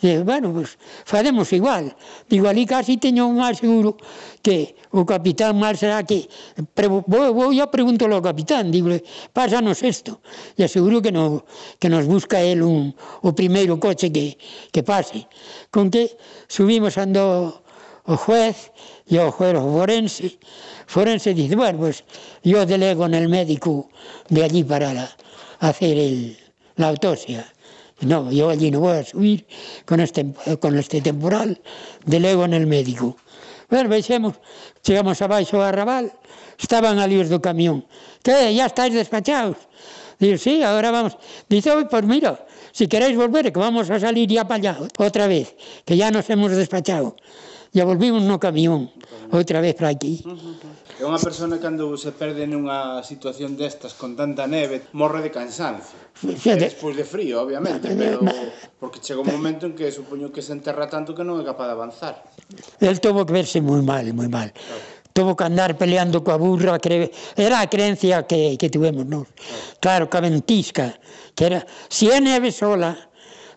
[0.05, 1.95] E, bueno, pues, faremos igual.
[2.29, 3.97] Digo, ali casi teño máis seguro
[4.45, 6.29] que o capitán mal será que...
[6.77, 8.93] Pre, vou, vou, ya pregunto ao capitán, digo,
[9.33, 10.21] pásanos isto.
[10.53, 11.41] E aseguro que, no,
[11.81, 12.93] que nos busca el un,
[13.25, 14.37] o primeiro coche que,
[14.69, 15.25] que pase.
[15.73, 16.13] Con que
[16.45, 17.65] subimos ando
[18.05, 18.69] o juez
[19.09, 20.37] e o juez o forense.
[20.85, 22.05] Forense dice, bueno, pues
[22.45, 23.89] yo delego en el médico
[24.29, 25.09] de allí para la,
[25.65, 26.37] hacer el,
[26.77, 27.41] la autopsia.
[28.05, 29.47] No, yo allí no voy a subir
[29.85, 31.59] con este, con este temporal,
[32.05, 33.17] delego en el médico.
[33.67, 34.35] Bueno, vexemos,
[34.83, 36.13] chegamos abaixo a Raval,
[36.59, 37.81] estaban ali os do camión.
[38.21, 39.57] Que, ya estáis despachados?
[40.19, 41.17] Digo, sí, ahora vamos.
[41.49, 45.25] Dice, oh, pues mira, si queréis volver, que vamos a salir ya para allá otra
[45.25, 47.17] vez, que ya nos hemos despachado
[47.75, 48.87] e volvimos no camión
[49.35, 50.23] outra vez para aquí.
[50.95, 55.91] É unha persona cando se perde nunha situación destas con tanta neve, morre de cansancio.
[56.15, 56.71] Fíjate.
[56.71, 58.19] Despois de frío, obviamente, eh, eh, pero
[58.79, 61.67] porque chega un momento en que supoño que se enterra tanto que non é capaz
[61.67, 62.15] de avanzar.
[62.79, 64.55] El tuvo que verse moi mal, moi mal.
[64.55, 65.03] Claro.
[65.11, 67.11] Tuvo que andar peleando coa burra, cre...
[67.35, 69.27] era a creencia que, que tuvemos nós.
[69.83, 70.87] Claro, claro que a ventisca,
[71.35, 71.59] que era,
[71.91, 72.95] si é neve sola,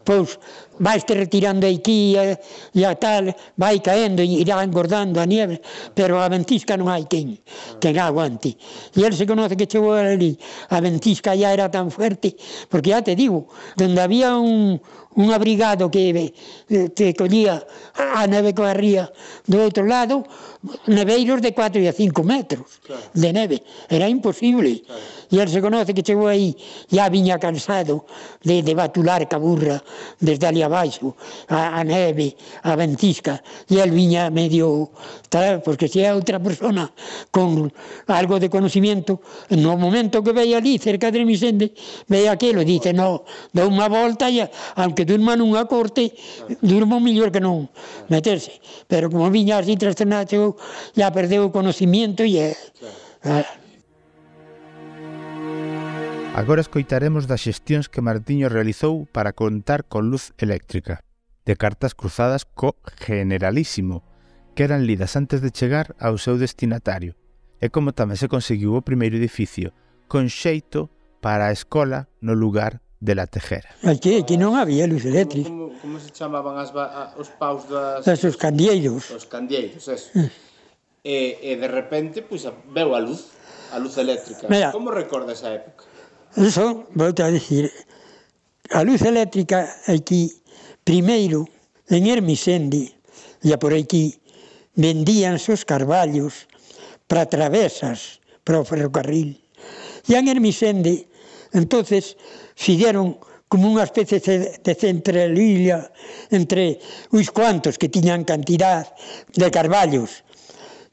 [0.03, 0.43] pois
[0.79, 2.39] vais te retirando aquí eh,
[2.75, 5.61] e, e a tal, vai caendo e irá engordando a nieve,
[5.95, 7.39] pero a ventisca non hai quen,
[7.83, 8.57] quen aguante.
[8.95, 10.39] E el se conoce que chegou ali,
[10.71, 12.37] a ventisca ya era tan fuerte,
[12.69, 14.81] porque ya te digo, donde había un,
[15.19, 16.33] un abrigado que
[16.95, 17.67] te collía
[17.99, 19.11] a neve coa ría
[19.51, 20.23] do outro lado,
[20.87, 23.03] neveiros de 4 e 5 metros claro.
[23.15, 23.59] de neve,
[23.91, 24.87] era imposible.
[24.87, 25.19] Claro.
[25.29, 26.57] E el se conoce que chegou aí,
[26.89, 28.09] ya viña cansado
[28.41, 29.85] de, de batular caburra
[30.17, 31.21] desde ali abaixo,
[31.53, 32.33] a, a neve,
[32.65, 34.89] a ventisca, e el viña medio,
[35.29, 36.89] tal, porque se é outra persona
[37.29, 37.69] con
[38.09, 39.21] algo de conocimiento,
[39.53, 41.77] no momento que veía ali, cerca de Misende,
[42.09, 44.41] veía aquilo, dice, no, dou unha volta, e,
[44.81, 46.13] aunque durma nunha corte,
[46.61, 47.73] durmo mellor que non
[48.13, 48.61] meterse.
[48.85, 50.61] Pero como viña así trastornado, chegou,
[50.93, 52.53] ya perdeu o conocimiento e...
[53.25, 53.49] Claro.
[53.49, 53.69] Eh.
[56.39, 61.03] Agora escoitaremos das xestións que Martiño realizou para contar con luz eléctrica,
[61.43, 64.07] de cartas cruzadas co Generalísimo,
[64.55, 67.19] que eran lidas antes de chegar ao seu destinatario,
[67.59, 69.75] e como tamén se conseguiu o primeiro edificio,
[70.07, 73.71] con xeito para a escola no lugar de la Tejera.
[73.85, 75.49] Aquí, aquí non había luz eléctrica.
[75.49, 78.05] Como, como, como se chamaban as, a, os paus das...
[78.05, 79.11] Das os candieiros.
[79.15, 80.11] Os candieiros, eso.
[80.19, 80.31] Eh.
[81.05, 83.33] e, e de repente, pois, pues, veu a luz,
[83.73, 84.51] a luz eléctrica.
[84.51, 85.85] Mira, como recorda esa época?
[86.37, 87.73] Eso, volto a dicir,
[88.71, 90.35] a luz eléctrica aquí,
[90.85, 91.47] primeiro,
[91.89, 92.93] en Hermisendi,
[93.43, 94.19] e por aquí,
[94.75, 96.47] vendían os carballos
[97.09, 99.41] para travesas para o ferrocarril.
[100.05, 101.09] E en Hermisende,
[101.53, 102.21] entonces,
[102.59, 105.89] fixeron como unha especie de centralilla
[106.35, 106.83] entre
[107.15, 108.85] uns cuantos que tiñan cantidad
[109.33, 110.27] de carballos.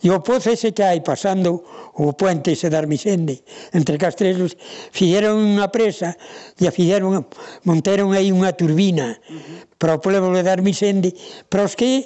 [0.06, 1.66] E o pozo ese que hai pasando
[1.98, 3.42] o puente ese de Armisende
[3.74, 4.54] entre Castrelos,
[4.94, 6.14] fixeron unha presa
[6.62, 7.26] e fixeron,
[7.66, 9.58] monteron aí unha turbina uh -huh.
[9.82, 11.18] para o pueblo de Armisende,
[11.50, 12.06] para os que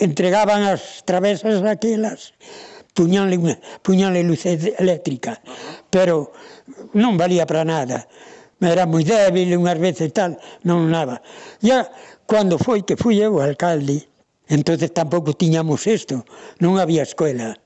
[0.00, 2.32] entregaban as travesas aquelas
[2.94, 5.42] puñanle, unha, puñanle luz eléctrica,
[5.90, 6.32] pero
[6.94, 8.06] non valía para nada
[8.60, 11.22] era moi débil unhas veces tal, non nada.
[11.60, 11.90] Ya,
[12.26, 14.06] cando foi que fui eu alcalde,
[14.48, 16.24] entonces tampouco tiñamos isto,
[16.60, 17.58] non había escola.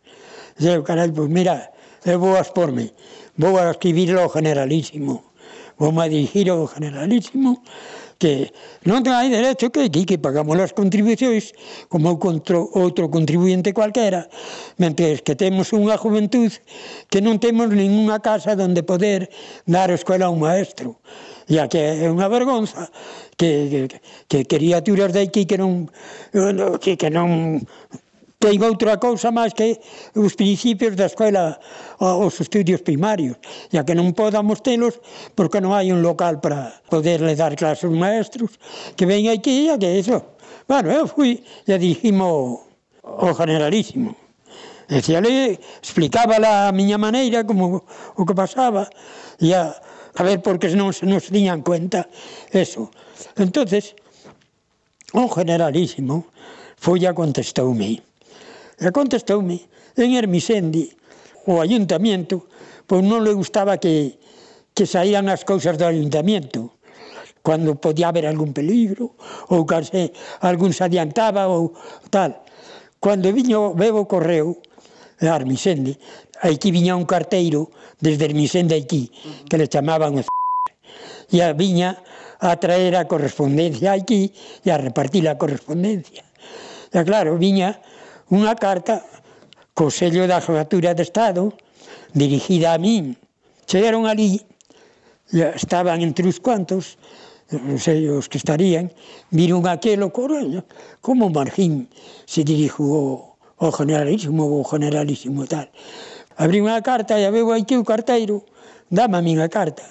[0.58, 1.70] eu, carai, pois mira,
[2.04, 2.90] eh, eu vou a exporme,
[3.36, 5.22] vou a escribirlo ao generalísimo,
[5.78, 7.62] vou a dirigir ao generalísimo,
[8.18, 8.50] que
[8.82, 11.54] non ten hai derecho que aquí que pagamos as contribucións
[11.86, 14.26] como outro, outro contribuinte cualquera,
[14.76, 16.50] mentres que temos unha juventud
[17.06, 19.30] que non temos ninguna casa donde poder
[19.70, 20.98] dar escola a un maestro.
[21.48, 22.92] E que é unha vergonza
[23.40, 25.88] que, que, que criaturas de aquí que non,
[26.82, 27.62] que, que non
[28.38, 29.82] ten outra cousa máis que
[30.14, 31.58] os principios da escola,
[31.98, 33.34] os estudios primarios,
[33.74, 35.02] ya que non podamos telos
[35.34, 38.54] porque non hai un local para poderle dar clases aos maestros
[38.94, 40.38] que ven aquí e que eso.
[40.70, 42.62] Bueno, eu fui e dijimo
[43.02, 44.14] o generalísimo.
[44.86, 47.82] Decía, le explicaba a miña maneira como
[48.14, 48.86] o que pasaba
[49.42, 49.74] e a,
[50.14, 52.06] a ver porque non se nos tiñan cuenta
[52.54, 52.86] eso.
[53.34, 53.98] Entonces,
[55.10, 56.30] o generalísimo
[56.78, 58.07] foi a contestoume.
[58.78, 59.58] E contestoume
[59.98, 60.86] en Hermisendi,
[61.50, 62.46] o ayuntamiento,
[62.86, 64.14] pois non le gustaba que,
[64.70, 66.78] que saían as cousas do ayuntamiento,
[67.42, 69.18] cando podía haber algún peligro,
[69.50, 71.74] ou case algún se adiantaba ou
[72.14, 72.38] tal.
[73.02, 74.62] Cando viño bebo correo,
[75.18, 75.98] a Armisende,
[76.38, 79.10] aquí viña un carteiro desde Armisende aquí,
[79.50, 80.22] que le chamaban o
[81.34, 81.98] e a viña
[82.38, 84.30] a traer a correspondencia aquí
[84.62, 86.22] e a repartir a correspondencia.
[86.94, 87.82] E claro, viña
[88.28, 89.00] unha carta
[89.72, 91.54] co sello da Jefatura de Estado
[92.12, 93.16] dirigida a min.
[93.68, 94.42] Chegaron ali,
[95.32, 96.96] estaban entre os cuantos,
[97.48, 98.92] non sei os que estarían,
[99.32, 100.64] viron aquelo correo,
[101.00, 101.88] como Marjín
[102.28, 103.08] se dirijo ao,
[103.56, 105.68] ao generalísimo, ao generalísimo tal.
[106.36, 108.44] Abrí unha carta e veo aquí o carteiro,
[108.92, 109.84] dame a miña carta.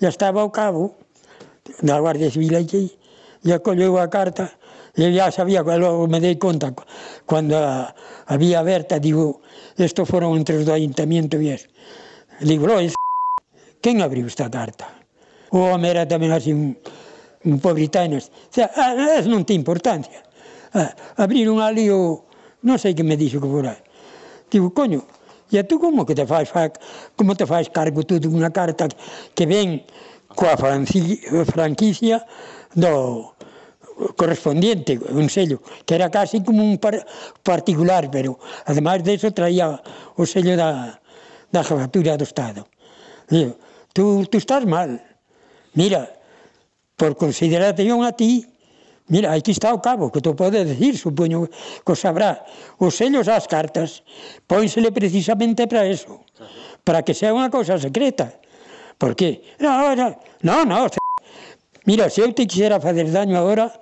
[0.00, 0.96] E estaba ao cabo
[1.84, 2.92] da Guardia Civil aquí,
[3.44, 4.52] e acolleu a carta
[4.96, 6.70] Eu já sabía, logo me dei conta,
[7.26, 7.90] cando ah,
[8.30, 9.42] había aberta, digo,
[9.76, 11.66] isto foron entre os do Ayuntamiento e eso.
[12.38, 12.94] Digo, lois,
[13.82, 14.86] quen abriu esta carta?
[15.50, 16.78] Oh, o home era tamén así un,
[17.42, 18.22] un pobritano.
[18.22, 20.22] O sea, ah, es non te importancia.
[20.74, 22.30] Ah, Abriron ali o...
[22.62, 23.74] Non sei que me dixo que fora.
[24.46, 25.02] Digo, coño,
[25.50, 26.50] e tú como que te faz,
[27.18, 28.86] como te faz cargo tú dunha carta
[29.34, 29.82] que ven
[30.34, 30.54] coa
[31.46, 32.22] franquicia
[32.74, 33.33] do,
[34.16, 37.06] correspondiente, un sello, que era casi como un par
[37.42, 39.80] particular, pero además de eso traía
[40.16, 41.00] o sello da,
[41.50, 42.66] da jefatura do Estado.
[43.28, 43.56] Digo,
[43.92, 45.00] tú, tú estás mal,
[45.74, 46.10] mira,
[46.96, 48.46] por consideración a ti,
[49.08, 52.44] mira, aquí está o cabo, que te pode decir, supoño que o sabrá.
[52.78, 54.02] Os sellos ás cartas
[54.46, 56.22] pónsele precisamente para eso,
[56.82, 58.34] para que sea unha cosa secreta.
[58.98, 61.03] Porque, no, no, no, no
[61.84, 63.72] Mira, se eu te quixera facer daño agora,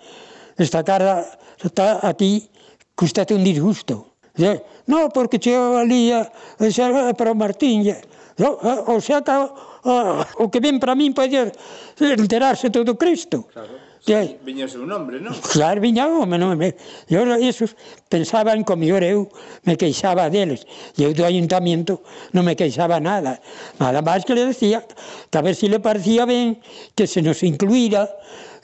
[0.58, 1.24] esta cara
[1.62, 2.50] está a ti,
[2.94, 4.18] custate un disgusto.
[4.34, 6.26] Dice, no, porque chegou ali eh,
[6.58, 7.94] eh, a, a, para o Martín, e,
[8.38, 9.42] no, eh, o, o,
[9.84, 11.52] o, o que ven para min pode
[12.00, 13.46] enterarse todo Cristo.
[13.52, 13.91] Claro.
[14.04, 14.36] Que?
[14.42, 15.30] Viña o seu nombre, non?
[15.54, 16.74] Claro, viña o meu nome.
[17.06, 17.78] Eu esos
[18.10, 19.30] pensaban que mellor eu
[19.62, 20.66] me queixaba deles.
[20.98, 22.02] E eu do ayuntamiento
[22.34, 23.38] non me queixaba nada.
[23.78, 26.58] Nada máis que le decía que a ver se si le parecía ben
[26.98, 28.10] que se nos incluíra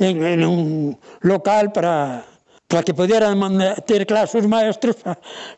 [0.03, 2.27] en, en un local para,
[2.67, 3.39] para que poderan
[3.87, 4.99] ter clases maestros.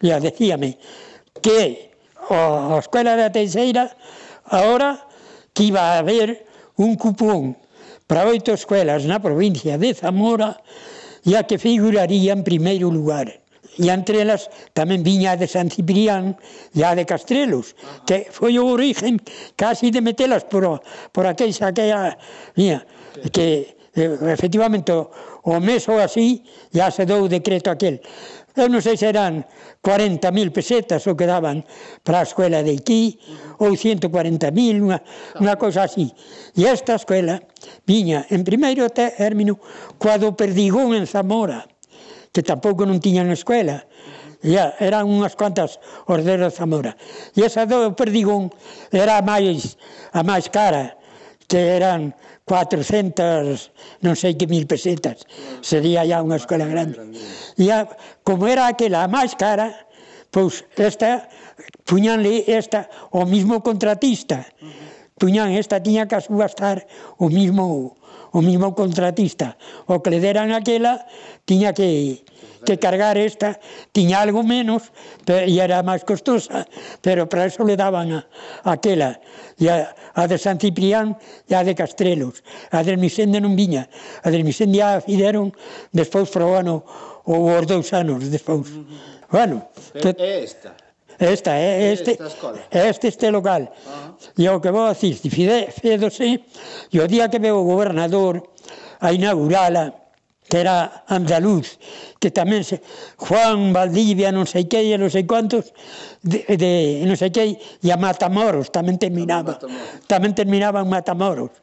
[0.04, 0.76] Ya decíame
[1.40, 1.96] que
[2.28, 3.96] a Escola da Teixeira
[4.44, 5.08] ahora
[5.56, 6.44] que iba a haber
[6.76, 7.56] un cupón
[8.10, 10.58] para oito escuelas na provincia de Zamora
[11.22, 13.30] e a que figuraría en primeiro lugar.
[13.78, 16.34] E entre elas tamén viña a de San Ciprián
[16.74, 17.78] e a de Castrelos,
[18.10, 19.22] que foi o origen
[19.54, 20.82] casi de metelas por,
[21.14, 22.18] por aquella, aquella
[22.58, 22.82] mía,
[23.30, 26.42] que eh, efectivamente o mes ou así
[26.74, 28.02] já se dou o decreto aquel
[28.64, 29.44] eu non sei se eran
[29.80, 31.64] 40.000 pesetas o que daban
[32.04, 33.16] para a escola de aquí,
[33.56, 34.98] ou 140.000, unha,
[35.40, 36.12] unha cousa así.
[36.52, 37.40] E esta escola
[37.88, 39.56] viña en primeiro término
[39.96, 41.64] coa do Perdigón en Zamora,
[42.30, 43.88] que tampouco non tiñan escola,
[44.40, 45.76] Ya, eran unhas cuantas
[46.08, 46.96] orderas Zamora.
[47.36, 48.48] E esa do Perdigón
[48.88, 49.76] era a máis,
[50.16, 50.96] a máis cara,
[51.44, 52.16] que eran
[52.50, 53.70] 400,
[54.02, 55.22] non sei que mil pesetas,
[55.62, 56.98] sería ya unha escola grande.
[57.54, 57.86] E a,
[58.26, 59.86] como era aquela a máis cara,
[60.34, 61.30] pois esta,
[61.86, 64.50] puñanle esta, o mismo contratista,
[65.14, 66.90] puñan esta tiña que subastar
[67.22, 67.94] o mismo
[68.34, 69.54] o mismo contratista,
[69.86, 71.06] o que le deran aquela
[71.46, 72.26] tiña que
[72.64, 73.58] que cargar esta
[73.92, 74.92] tiña algo menos
[75.26, 76.66] e era máis costosa,
[77.00, 78.20] pero para eso le daban a,
[78.64, 79.20] a aquela,
[79.58, 81.16] e a, a de San Ciprián
[81.48, 82.42] e a de Castrelos.
[82.70, 83.88] A de Misende non viña,
[84.22, 85.52] a de Misende a fideron
[85.92, 86.84] despois para o ano
[87.24, 88.66] ou os dous anos despois.
[89.30, 90.74] Bueno, é esta.
[91.20, 92.18] Esta eh, é este,
[92.72, 93.68] este este local.
[93.68, 94.40] Uh -huh.
[94.40, 96.40] E o que vou a dicir, fidédose,
[96.88, 98.40] e o día que veo o gobernador
[99.00, 99.99] a inaugurala,
[100.50, 101.78] que era andaluz,
[102.18, 102.82] que tamén se,
[103.14, 105.70] Juan Valdivia, non sei que, e non sei cuantos,
[106.26, 109.62] de, de non sei que, e a Matamoros tamén terminaba.
[110.10, 111.54] Tamén terminaba en Matamoros.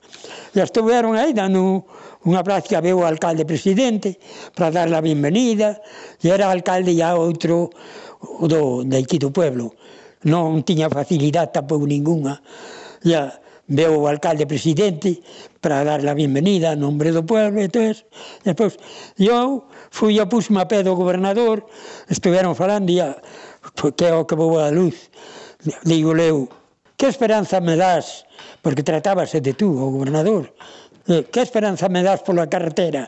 [0.56, 1.84] E estuveron aí dando
[2.24, 4.16] unha práctica, veo o alcalde presidente
[4.56, 5.84] para dar a bienvenida,
[6.24, 7.68] e era alcalde ya outro
[8.48, 9.76] do, de aquí do pueblo.
[10.24, 12.40] Non tiña facilidade tampouco ninguna.
[13.04, 13.36] Ya,
[13.68, 15.20] veo o alcalde presidente,
[15.62, 17.98] para dar a bienvenida a nombre do pueblo e todo.
[18.44, 18.78] Despois,
[19.18, 21.66] eu fui a pusme a pé do gobernador,
[22.10, 23.18] estiveron falando e a,
[23.98, 25.10] que é o que vou a luz,
[25.84, 26.50] digo leu,
[26.98, 28.26] que esperanza me das,
[28.62, 30.54] porque tratábase de tú, o gobernador,
[31.08, 33.08] eh, que esperanza me das pola carretera?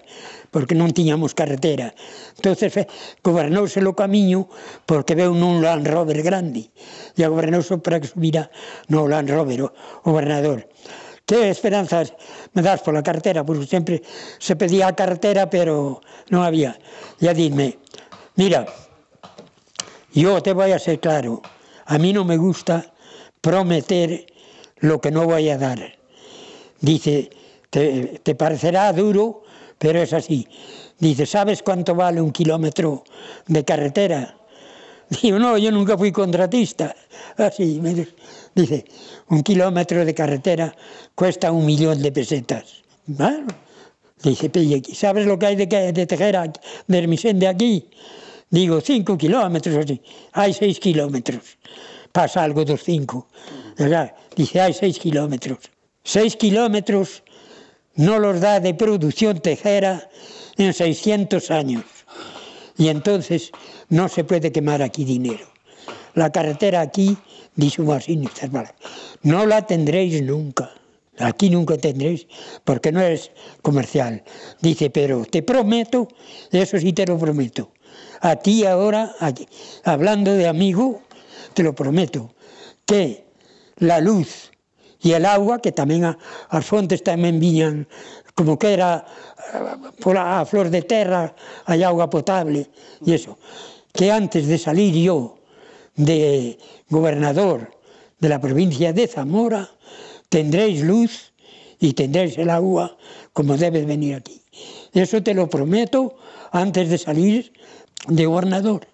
[0.56, 1.92] Porque non tiñamos carretera.
[2.40, 2.88] entonces eh,
[3.20, 4.48] gobernouse o camiño
[4.88, 6.72] porque veu nun Land Rover grande.
[7.20, 8.48] E gobernouse para que subira
[8.88, 9.70] no Land Rover o
[10.08, 10.64] gobernador
[11.30, 12.10] que esperanzas
[12.58, 14.02] me das pola cartera, porque sempre
[14.42, 16.02] se pedía a cartera, pero
[16.34, 16.74] non había.
[17.22, 17.78] Ya dime,
[18.34, 18.66] mira,
[20.10, 21.46] yo te voy a ser claro,
[21.86, 22.82] a mí non me gusta
[23.46, 24.26] prometer
[24.82, 25.78] lo que no voy a dar.
[26.82, 27.30] Dice,
[27.70, 29.46] te, te parecerá duro,
[29.78, 30.50] pero es así.
[30.98, 33.06] Dice, ¿sabes cuánto vale un kilómetro
[33.46, 34.34] de carretera?
[35.22, 36.96] Digo, no, yo nunca fui contratista.
[37.38, 38.18] Así, me dice,
[38.56, 38.86] Dice,
[39.30, 40.76] un kilómetro de carretera
[41.16, 42.82] cuesta un millón de pesetas.
[43.06, 43.48] Bueno,
[44.24, 46.52] dice Pellequi, ¿sabes lo que hay de, de Tejera,
[46.88, 47.90] de Hermisén de aquí?
[48.50, 50.02] Digo, cinco kilómetros así.
[50.34, 51.58] Hay seis kilómetros.
[52.12, 53.28] Pasa algo dos cinco.
[53.78, 54.14] ¿verdad?
[54.36, 55.60] Dice, hay seis kilómetros.
[56.04, 57.24] Seis kilómetros
[57.96, 60.10] no los da de producción tejera
[60.58, 61.86] en 600 años.
[62.78, 63.52] Y entonces
[63.90, 65.48] no se puede quemar aquí dinero
[66.16, 67.18] la carretera aquí,
[67.56, 68.70] dice un Sinister, vale,
[69.24, 70.72] no la tendréis nunca,
[71.18, 72.28] aquí nunca tendréis,
[72.64, 74.24] porque no es comercial.
[74.62, 76.08] Dice, pero te prometo,
[76.52, 77.72] eso sí te lo prometo,
[78.22, 79.48] a ti ahora, aquí,
[79.84, 81.02] hablando de amigo,
[81.54, 82.34] te lo prometo,
[82.86, 83.26] que
[83.78, 84.52] la luz
[85.02, 86.20] y el agua, que tamén a,
[86.52, 87.88] as fontes tamén viñan
[88.36, 89.04] como que era
[89.56, 91.32] eh, pola a flor de terra,
[91.68, 92.68] hai agua potable
[93.04, 93.40] e eso,
[93.96, 95.39] que antes de salir yo
[96.00, 96.58] de
[96.90, 97.76] gobernador
[98.20, 99.70] de la provincia de Zamora,
[100.30, 101.34] tendréis luz
[101.80, 102.98] y tendréis el agua
[103.34, 104.42] como debe venir aquí.
[104.94, 106.16] Eso te lo prometo
[106.52, 107.52] antes de salir
[108.08, 108.88] de gobernador.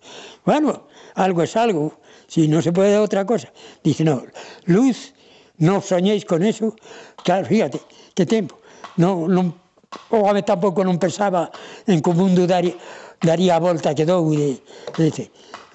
[0.45, 1.93] Bueno, algo es algo,
[2.27, 3.53] si no se puede otra cosa.
[3.83, 4.23] Dice, no,
[4.65, 5.13] luz,
[5.57, 6.75] no soñéis con eso.
[7.23, 7.81] Claro, fíjate,
[8.13, 8.57] qué tiempo.
[8.97, 9.53] No, non,
[10.09, 11.53] o ave tampouco non pensaba
[11.85, 12.73] en como un mundo daría,
[13.21, 14.33] daría a volta que dou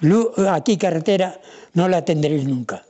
[0.01, 1.39] Luz, a carretera
[1.73, 2.83] no la tendréis nunca.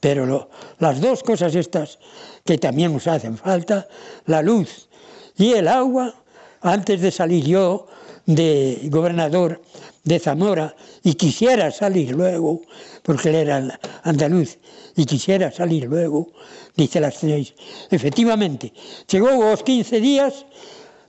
[0.00, 1.98] Pero lo, las dos cosas estas
[2.44, 3.88] que también os hacen falta,
[4.26, 4.88] la luz
[5.36, 6.14] y el agua,
[6.60, 7.86] antes de salir yo
[8.26, 9.62] de gobernador
[10.04, 12.62] de Zamora y quisiera salir luego,
[13.02, 14.58] porque él era andaluz,
[14.96, 16.28] y quisiera salir luego,
[16.76, 17.54] dice las seis.
[17.90, 18.72] Efectivamente,
[19.08, 20.46] llegó a los 15 días,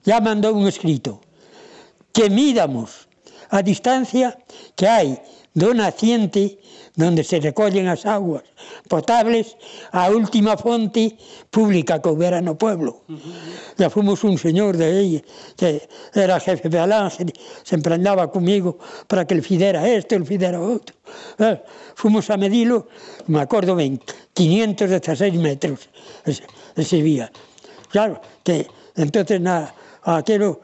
[0.04, 1.22] ya mandó un escrito,
[2.12, 3.08] que midamos
[3.50, 4.38] a distancia
[4.76, 5.20] que hay
[5.58, 6.62] do naciente
[6.94, 8.46] donde se recollen as aguas
[8.86, 9.58] potables
[9.90, 11.18] a última fonte
[11.50, 13.02] pública que houbera no pueblo.
[13.10, 13.82] Uh -huh.
[13.82, 15.18] Ya fomos un señor de aí
[15.58, 15.82] que
[16.14, 17.26] era jefe de alán, se,
[17.66, 18.78] se emprendaba comigo
[19.10, 20.94] para que el fidera esto, el fidera outro.
[21.42, 21.58] Eh,
[21.98, 22.90] fomos a medilo,
[23.26, 23.98] me acordo ben,
[24.34, 25.90] 516 metros
[26.26, 26.46] ese,
[26.78, 27.32] ese vía.
[27.90, 29.74] Claro, que entonces na,
[30.06, 30.62] aquelo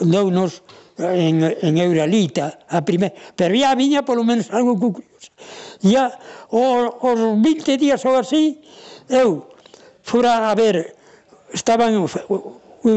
[0.00, 0.62] dounos
[0.98, 5.30] en, en Euralita, a primeira, pero ya viña polo menos algo curioso.
[5.84, 6.12] Ya
[6.48, 8.60] os, os 20 días ou así,
[9.08, 9.52] eu
[10.02, 10.96] fora a ver,
[11.52, 12.16] estaban os,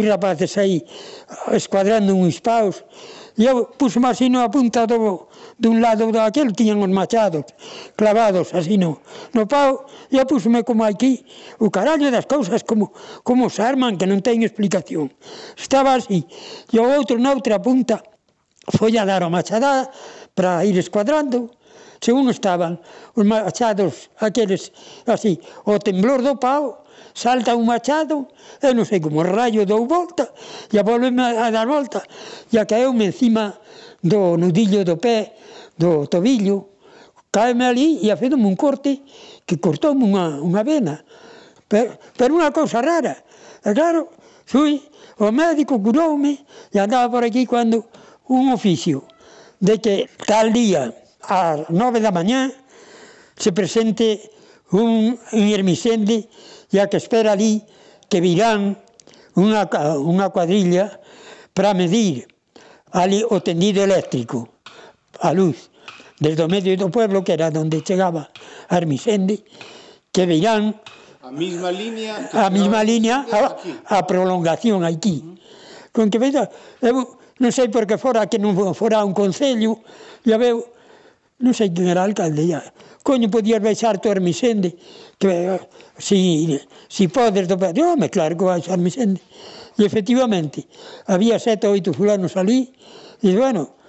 [0.06, 0.86] rapaces aí
[1.52, 2.86] escuadrando uns paus,
[3.36, 5.29] e eu puxo así no a punta do,
[5.60, 7.46] dun lado daquel tiñan os machados
[8.00, 9.04] clavados así no,
[9.36, 11.28] no pau e pusome como aquí
[11.60, 12.96] o carallo das cousas como,
[13.28, 15.12] como se arman que non teño explicación.
[15.60, 16.24] Estaba así
[16.72, 18.00] e o outro na outra punta
[18.72, 19.92] foi a dar a machadada
[20.34, 21.52] para ir escuadrando.
[22.00, 22.80] Según estaban
[23.12, 24.72] os machados aqueles
[25.04, 28.32] así o temblor do pau salta un machado,
[28.64, 30.32] e non sei como rayo dou volta,
[30.72, 32.00] e volveme a dar volta,
[32.48, 33.60] e caeu-me encima
[34.02, 35.36] do nudillo do pé,
[35.78, 36.70] do tobillo,
[37.32, 39.04] caeme ali e afedome un corte
[39.46, 41.04] que cortoume unha, unha vena.
[41.68, 43.16] Pero, pero unha cousa rara.
[43.62, 44.10] E claro,
[44.46, 44.82] fui,
[45.20, 46.42] o médico curoume
[46.74, 47.86] e andaba por aquí cando
[48.30, 49.04] un oficio
[49.60, 52.50] de que tal día ás nove da mañá
[53.36, 54.32] se presente
[54.72, 56.32] un, un ermicende
[56.72, 57.62] e a que espera ali
[58.08, 58.80] que virán
[59.36, 59.68] unha,
[60.00, 60.98] unha cuadrilla
[61.54, 62.26] para medir
[62.92, 64.50] ali o tendido eléctrico,
[65.22, 65.70] a luz,
[66.20, 68.30] desde o medio do pueblo, que era onde chegaba
[68.70, 69.44] Armisende,
[70.12, 70.76] que verán
[71.22, 75.22] a mesma línea a mesma línea a, a prolongación aquí.
[75.92, 76.50] Con que veida,
[76.82, 79.82] eu non sei por que fora que non fora un concello,
[80.26, 80.66] ya veu,
[81.42, 82.62] non sei quen era alcalde, ya.
[83.04, 84.76] coño podías baixar tu Armisende,
[85.18, 85.60] que
[85.98, 87.56] si, si podes do...
[87.58, 89.22] Home, claro que vais a Armisende.
[89.80, 90.68] E efectivamente,
[91.08, 92.68] había sete ou oito fulanos ali,
[93.24, 93.80] e bueno,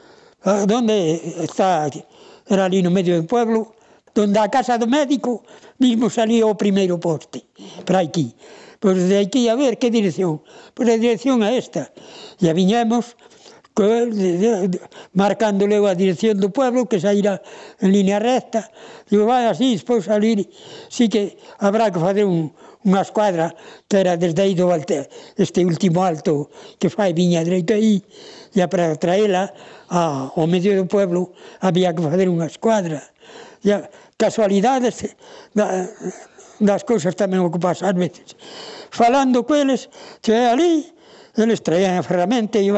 [0.46, 1.90] onde está,
[2.46, 3.74] era ali no medio do pueblo,
[4.14, 5.42] donde a casa do médico,
[5.82, 7.42] mismo salía o primeiro poste,
[7.82, 8.30] para aquí.
[8.78, 10.40] Pois de aquí a ver que dirección.
[10.72, 11.90] Pois a dirección a esta.
[12.40, 13.18] E a viñemos
[15.12, 17.42] marcándole a dirección do pueblo que sairá
[17.80, 18.70] en línea recta.
[19.08, 20.48] Digo, vai así, despois salir,
[20.88, 22.52] sí que habrá que fazer un,
[22.84, 23.52] unha escuadra
[23.88, 26.48] que era desde aí do Alte, este último alto
[26.80, 28.00] que fai viña dereito aí,
[28.56, 29.52] e para traela
[29.92, 33.00] a, ao medio do pueblo había que fazer unha escuadra.
[33.64, 33.84] E a,
[34.20, 35.16] casualidades
[35.56, 35.88] da,
[36.60, 38.36] das cousas tamén ocupas ás veces.
[38.92, 39.88] Falando coeles,
[40.20, 40.84] que ali,
[41.40, 42.68] eles traían a ferramenta e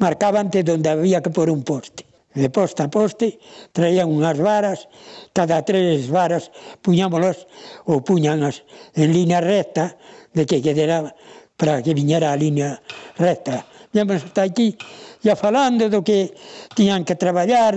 [0.00, 2.05] marcaban onde había que pôr un poste
[2.36, 3.40] de poste a poste,
[3.72, 4.92] traían unhas varas,
[5.32, 6.52] cada tres varas
[6.84, 7.48] puñámolas
[7.88, 8.60] ou puñanas
[8.92, 9.96] en línea recta,
[10.36, 11.16] de que quedera
[11.56, 12.76] para que viñera a línea
[13.16, 13.64] recta.
[13.92, 14.76] Víamos hasta aquí,
[15.24, 16.36] ya falando do que
[16.76, 17.72] tiñan que traballar,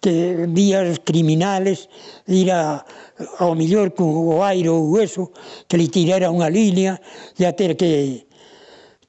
[0.00, 1.92] que días criminales,
[2.26, 2.80] ir a,
[3.38, 5.30] ao millor con o aire ou eso,
[5.68, 6.96] que li tirera unha línea
[7.36, 8.24] e a ter que,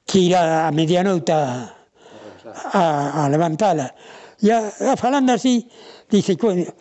[0.04, 1.72] que ir a, a medianoite a,
[2.76, 2.84] a,
[3.24, 3.90] a levantala
[4.44, 5.68] ya falando así,
[6.10, 6.36] dice,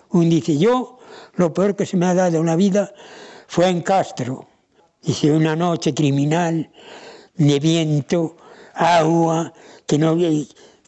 [0.10, 1.00] un dice, yo,
[1.36, 2.94] lo peor que se me ha dado en la vida
[3.48, 4.46] fue en Castro.
[5.02, 6.70] Dice, una noche criminal,
[7.36, 8.36] de viento,
[8.74, 9.54] agua,
[9.88, 10.18] que no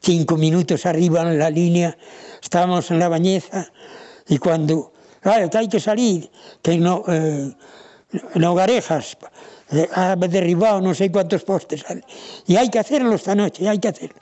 [0.01, 1.97] cinco minutos arriba en la línea,
[2.41, 3.71] estábamos en la bañeza
[4.27, 6.29] y cuando, claro, que hay que salir,
[6.61, 7.55] que no, eh,
[8.35, 9.17] Nogarejas
[9.71, 11.83] eh, ha derribado no sé cuántos postes
[12.45, 14.21] y hay que hacerlo esta noche, hay que hacerlo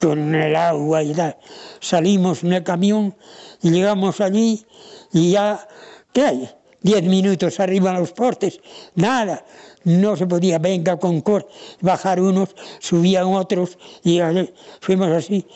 [0.00, 1.36] con el agua y tal.
[1.80, 3.16] Salimos en el camión
[3.62, 4.66] y llegamos allí
[5.12, 5.66] y ya,
[6.12, 6.50] ¿qué hay?
[6.82, 8.60] Diez minutos arriba en los postes,
[8.94, 9.44] nada,
[9.82, 11.48] no se podía, venga con cor,
[11.80, 15.46] bajar unos, subían otros y así, fuimos así.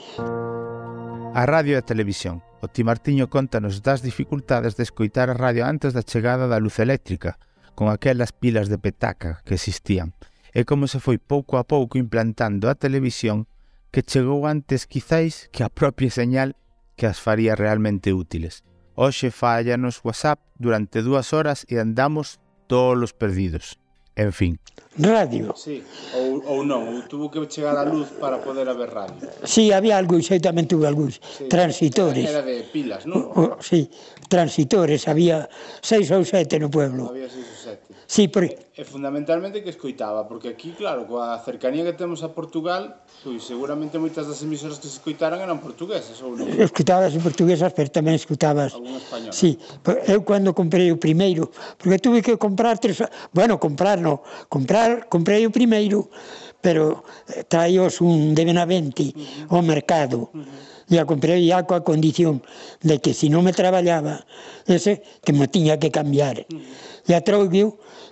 [1.33, 2.43] A radio e a televisión.
[2.61, 6.77] O Ti Martiño contanos das dificultades de escoitar a radio antes da chegada da luz
[6.83, 7.39] eléctrica,
[7.79, 10.13] con aquelas pilas de petaca que existían,
[10.53, 13.47] e como se foi pouco a pouco implantando a televisión
[13.91, 16.55] que chegou antes quizáis que a propia señal
[16.95, 18.63] que as faría realmente útiles.
[18.95, 22.39] Hoxe fallanos WhatsApp durante dúas horas e andamos
[22.71, 23.81] todos perdidos.
[24.17, 24.61] En fin.
[24.99, 25.55] Radio.
[25.57, 25.83] Sí,
[26.19, 29.17] ou, ou non, ou tuvo que chegar a luz para poder haber radio.
[29.47, 32.27] Sí, había algúns, eu tamén tuve algúns sí, transitores.
[32.27, 33.33] Era de pilas, non?
[33.33, 33.89] O, o, sí,
[34.29, 35.49] transitores, había
[35.81, 37.09] seis ou sete no pueblo.
[37.09, 37.90] Había seis ou sete.
[38.11, 38.51] Sí, pero...
[38.51, 44.03] E fundamentalmente que escoitaba, porque aquí, claro, coa cercanía que temos a Portugal, pois seguramente
[44.03, 46.51] moitas das emisoras que se escoitaran eran portuguesas ou non?
[46.59, 48.75] Escoitabas portuguesas, pero tamén escoitabas...
[48.75, 49.31] Algún español.
[49.31, 49.63] Sí,
[50.11, 52.99] eu cando comprei o primeiro, porque tuve que comprar tres...
[53.31, 56.11] Bueno, comprar no, comprar, comprei o primeiro,
[56.59, 59.55] pero eh, traíos un de Benavente uh -huh.
[59.55, 60.35] ao mercado.
[60.35, 62.43] Uh -huh e a comprei ya coa condición
[62.83, 64.27] de que se si non me traballaba,
[64.67, 66.43] ese que me tiña que cambiar.
[66.51, 67.21] Uh -huh e a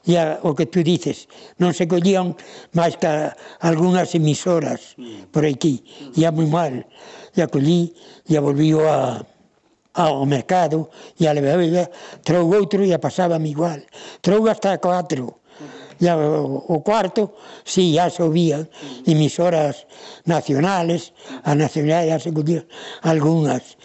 [0.09, 1.29] e a, o que tú dices.
[1.61, 2.33] Non se collían
[2.73, 3.09] máis que
[3.61, 5.29] algunhas emisoras mm.
[5.29, 5.85] por aquí.
[6.17, 6.75] Ia moi mal.
[7.37, 7.93] E a collí
[8.25, 9.21] e a volvío a,
[10.01, 10.89] ao mercado
[11.21, 11.93] e a levaba
[12.25, 13.85] trougo outro e a pasaba igual.
[14.25, 15.45] Trougo hasta cuatro.
[15.61, 16.01] Mm.
[16.01, 17.37] E a, o cuarto,
[17.69, 19.13] si, sí, ya subían mm.
[19.13, 19.85] emisoras
[20.25, 21.13] nacionales,
[21.45, 22.65] a nacionalidade ya se collían
[23.05, 23.77] algunhas.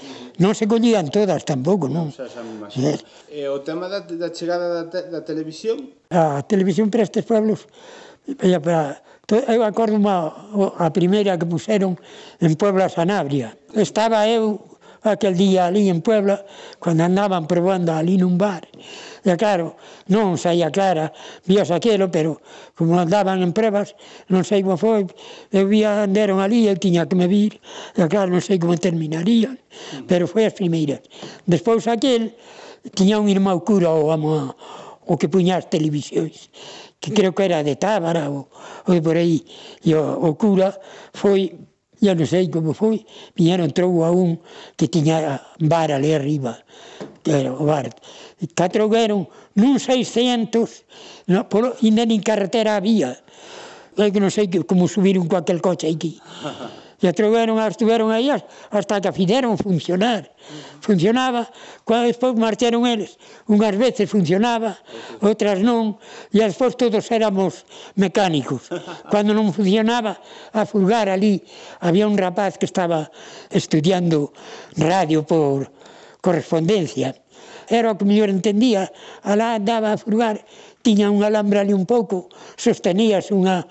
[0.42, 2.10] Non se collían todas tampouco, non?
[2.10, 2.90] Xa, xa me imagino.
[2.90, 2.98] Eh.
[3.30, 5.94] E o tema da, da chegada da, te, da televisión?
[6.10, 7.70] A televisión para estes pueblos,
[8.42, 9.04] para, para
[9.54, 10.34] eu acordo uma,
[10.82, 11.94] a primeira que puseron
[12.42, 13.54] en Puebla Sanabria.
[13.78, 14.74] Estaba eu
[15.04, 16.42] aquel día ali en Puebla,
[16.80, 18.64] cando andaban probando ali nun bar,
[19.24, 19.80] E claro,
[20.12, 21.16] non saía clara,
[21.48, 22.44] vías aquelo, pero
[22.76, 23.96] como andaban en pruebas,
[24.28, 25.08] non sei como foi,
[25.56, 27.64] eu eh, vía, anderon ali, eu tiña que me vir,
[27.96, 30.12] e claro, non sei como terminarían, mm.
[30.12, 31.00] pero foi as primeiras.
[31.48, 32.36] Despois aquel,
[32.92, 34.60] tiña un irmão cura o, amo,
[35.08, 36.52] o que puña as televisións,
[37.00, 37.16] que mm.
[37.16, 38.52] creo que era de Tábara ou,
[38.92, 39.40] ou por aí,
[39.88, 40.76] e o, o cura
[41.16, 41.56] foi
[42.04, 44.36] ya non sei como foi, viñeron troubo a un
[44.76, 46.60] que tiña vara ali arriba,
[47.24, 47.88] que era o bar,
[48.52, 53.16] catrugueron nun 600, no, por, ainda nin carretera había.
[53.96, 56.18] É que non sei que, como subiron con aquel coche aquí.
[57.04, 60.32] E atreveron, estuveron aí hasta que fideron funcionar.
[60.80, 61.52] Funcionaba,
[61.84, 64.80] cando despois marcharon eles, unhas veces funcionaba,
[65.20, 66.00] outras non,
[66.32, 67.68] e despois todos éramos
[68.00, 68.72] mecánicos.
[69.12, 70.16] Cando non funcionaba,
[70.56, 71.44] a fulgar ali,
[71.84, 73.12] había un rapaz que estaba
[73.52, 74.32] estudiando
[74.80, 75.68] radio por
[76.24, 77.20] correspondencia,
[77.70, 78.92] era o que mellor entendía,
[79.24, 80.42] alá andaba a furgar,
[80.84, 82.28] tiña un alambre ali un pouco,
[82.60, 83.64] sostenías unha,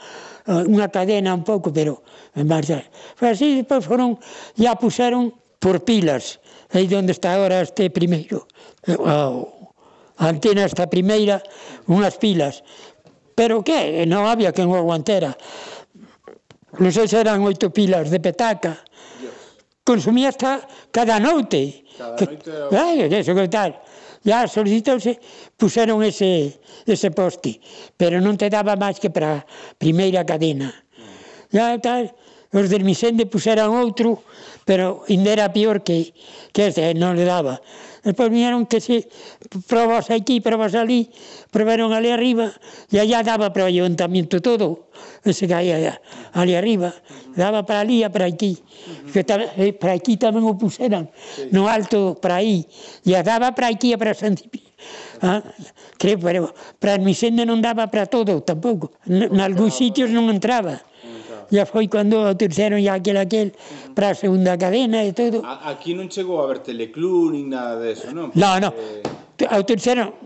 [0.48, 2.02] unha cadena un pouco, pero
[2.34, 2.82] en marcha.
[3.14, 4.16] Foi así, depois foron,
[4.56, 6.40] ya puseron por pilas,
[6.72, 8.48] aí onde está agora este primeiro,
[8.88, 11.42] eh, a antena esta primeira,
[11.86, 12.64] unhas pilas.
[13.34, 14.04] Pero que?
[14.06, 15.34] Non había quen o aguantera.
[16.78, 18.80] Non sei se eran oito pilas de petaca.
[19.82, 20.62] Consumía hasta
[20.94, 22.68] cada noite Cada que, noite era...
[22.68, 23.72] Claro, eso, que tal.
[24.22, 25.18] Ya solicitouse,
[25.56, 27.58] puseron ese, ese poste,
[27.98, 29.42] pero non te daba máis que para
[29.82, 30.70] primeira cadena.
[31.50, 32.14] Ya tal,
[32.54, 34.22] os del Misende puseran outro,
[34.62, 36.14] pero ainda era peor que,
[36.54, 37.58] que ese, non le daba.
[38.02, 39.06] Despois viñeron que se
[39.70, 41.06] probas aquí, probas ali,
[41.54, 42.50] probaron ali arriba,
[42.90, 44.90] e allá daba para o ayuntamiento todo,
[45.22, 46.02] ese que hai allá,
[46.34, 46.90] ali arriba,
[47.38, 48.58] daba para ali e para aquí,
[49.14, 51.06] que tam, eh, para aquí tamén o puseran,
[51.54, 52.66] no alto para aí,
[53.06, 54.74] e daba para aquí e para San Cipriano.
[55.22, 55.38] Ah,
[55.94, 56.50] creo, pero
[56.82, 58.98] para a Misenda non daba para todo tampouco.
[59.06, 60.82] N pois nalgúns sitios non entraba
[61.52, 63.52] ya foi cando o terceiro ya aquel aquel
[63.92, 65.44] para a segunda cadena e todo.
[65.44, 68.32] A, aquí non chegou a haber teleclub nin nada deso, non?
[68.32, 68.40] Porque...
[68.40, 68.72] No, non.
[69.52, 70.16] Ao terceiro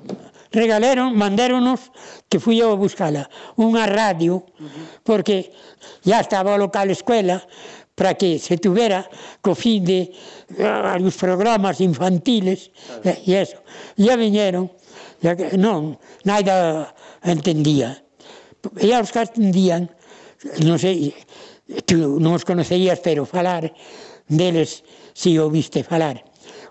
[0.54, 1.90] regalaron, mandáronos
[2.30, 3.26] que fui eu a buscala,
[3.58, 5.02] unha radio, uh -huh.
[5.02, 5.50] porque
[6.06, 7.42] ya estaba o local escuela,
[7.96, 9.08] para que se tuvera
[9.40, 10.12] co fin de
[10.60, 12.70] uh, eh, os programas infantiles
[13.02, 13.58] e, e eh, eso.
[13.96, 14.70] Ya viñeron,
[15.24, 18.04] ya que non, nada entendía.
[18.76, 19.88] E os que entendían,
[20.64, 21.14] non sei,
[21.88, 23.72] tú non os conocerías, pero falar
[24.28, 24.82] deles
[25.14, 26.22] si o viste falar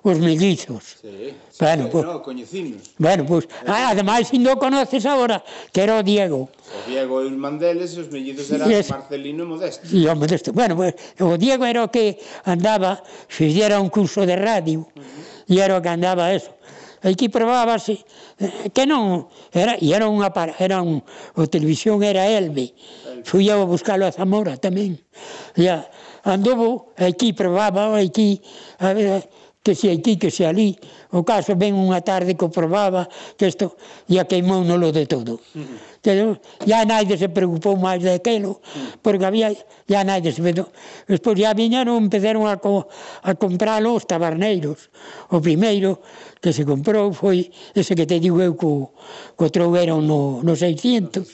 [0.05, 1.01] os mellizos.
[1.01, 2.81] Sí, sí, bueno, sí, pues, no, coñecimos.
[2.99, 5.41] Bueno, pois, pues, ah, ademais, se si non conoces agora,
[5.73, 6.45] que era o Diego.
[6.45, 9.83] O Diego e os Mandeles, os mellizos eran es, Marcelino e Modesto.
[9.89, 10.53] E o Modesto.
[10.53, 13.01] Bueno, pues, o Diego era o que andaba,
[13.33, 15.49] fixera un curso de radio, uh -huh.
[15.49, 16.53] e era o que andaba eso,
[17.05, 18.01] aquí probábase
[18.73, 21.05] que non era e era unha era un
[21.37, 22.73] o televisión era Elbe.
[23.23, 24.97] Fui eu a buscalo a Zamora tamén.
[25.53, 25.85] Ya
[26.25, 28.41] andovo aquí probaba aquí
[28.81, 29.29] a ver,
[29.65, 30.77] que se aquí, que se ali.
[31.09, 33.73] O caso ven unha tarde que probaba que isto,
[34.05, 35.41] e a queimou nolo de todo.
[36.05, 36.37] Que,
[36.69, 38.61] ya naide se preocupou máis de aquelo,
[39.01, 39.49] porque había,
[39.89, 40.69] ya naide se vedo.
[41.09, 42.85] Despois ya viñeron, empezaron a, co,
[43.25, 44.93] a comprar os tabarneiros.
[45.33, 45.97] O primeiro
[46.37, 48.93] que se comprou foi ese que te digo eu co,
[49.33, 51.25] co trouberon no, no 600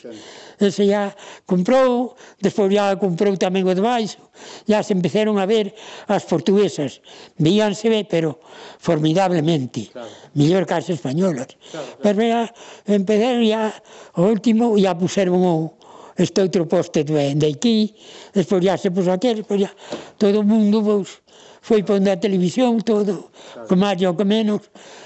[0.68, 4.22] ese ya comprou, despois ya comprou tamén o de baixo,
[4.70, 5.74] ya se empezaron a ver
[6.08, 7.02] as portuguesas,
[7.38, 8.40] veíanse pero
[8.78, 10.10] formidablemente, claro.
[10.38, 11.58] mellor que as españolas.
[11.70, 12.02] Claro, claro.
[12.02, 12.42] Pero ya
[12.88, 13.74] empezaron ya,
[14.16, 15.82] o último, ya puseron o,
[16.18, 17.96] este outro poste de, de aquí,
[18.34, 19.72] despois ya se puso aquel, despois ya
[20.18, 21.22] todo o mundo pois,
[21.62, 23.68] foi pondo a televisión, todo, claro.
[23.70, 24.62] que máis ou que menos,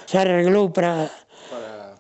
[0.08, 1.12] se arreglou para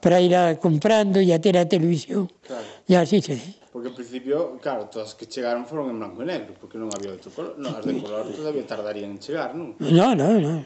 [0.05, 2.29] para ir a comprando e a ter a televisión.
[2.45, 2.61] Claro.
[2.85, 3.41] E así se.
[3.73, 7.09] Porque en principio, claro, todas que chegaron foron en branco e negro, porque non había
[7.17, 7.57] outro color.
[7.57, 9.73] Non, as de color todavía tardarían en chegar, non?
[9.81, 10.61] Non, non, non.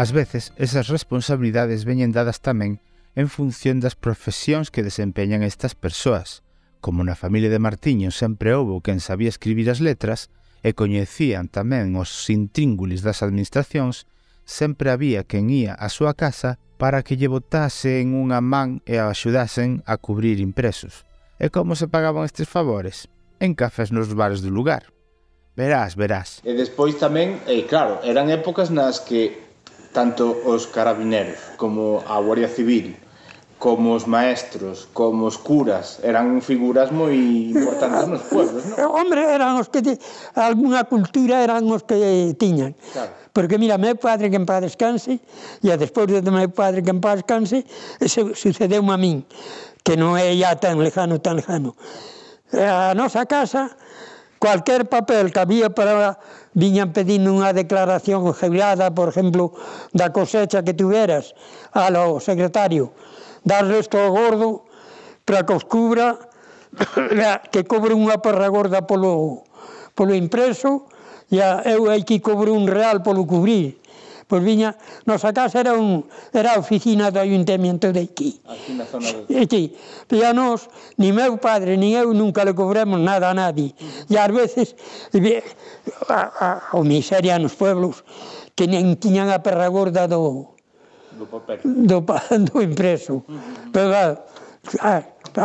[0.00, 2.80] Ás veces, esas responsabilidades veñen dadas tamén
[3.12, 6.40] en función das profesións que desempeñan estas persoas.
[6.80, 10.32] Como na familia de Martiño sempre houbo quen sabía escribir as letras
[10.64, 14.08] e coñecían tamén os intríngulis das administracións,
[14.46, 19.10] sempre había quen ía á súa casa para que lle botasen unha man e a
[19.10, 21.04] axudasen a cubrir impresos.
[21.36, 23.10] E como se pagaban estes favores?
[23.42, 24.88] En cafés nos bares do lugar.
[25.58, 26.40] Verás, verás.
[26.46, 29.44] E despois tamén, e claro, eran épocas nas que
[29.92, 32.96] tanto os carabineros como a Guardia Civil
[33.66, 38.78] como os maestros, como os curas, eran figuras moi importantes nos pueblos, non?
[38.78, 39.98] Eh, hombre, eran os que te,
[40.38, 42.78] alguna cultura eran os que tiñan.
[42.94, 43.10] Claro.
[43.34, 45.18] Porque mira, meu padre que en paz descanse,
[45.66, 47.66] e despois de meu padre que en paz descanse,
[47.98, 49.26] ese sucedeu a min,
[49.82, 51.74] que non é ya tan lejano, tan lejano.
[52.54, 53.74] A nosa casa,
[54.38, 56.22] cualquier papel que había para
[56.54, 59.58] viñan pedindo unha declaración gelada, por exemplo,
[59.90, 61.34] da cosecha que tuveras
[61.74, 62.94] ao secretario,
[63.46, 64.66] dar resto ao gordo
[65.22, 66.18] para que os cubra,
[67.54, 69.46] que cobre unha parra gorda polo,
[69.94, 70.90] polo impreso,
[71.30, 73.78] e eu hai que cobre un real polo cubrir.
[74.26, 74.74] Pois viña,
[75.06, 76.02] nosa casa era, un,
[76.34, 78.42] era a oficina do ayuntamiento de aquí.
[78.50, 79.38] Aquí na zona de...
[79.38, 79.70] Aquí.
[80.10, 80.66] E a nos,
[80.98, 83.70] ni meu padre, ni eu, nunca le cobremos nada a nadie.
[84.10, 84.74] E ás veces,
[86.10, 88.02] a, a, a miseria nos pueblos,
[88.58, 90.55] que nen tiñan a perra gorda do,
[91.16, 91.58] do papel.
[91.64, 91.98] Do,
[92.46, 93.14] do impreso.
[93.14, 93.72] Uh -huh.
[93.72, 94.14] Pero claro,
[94.80, 95.02] ah,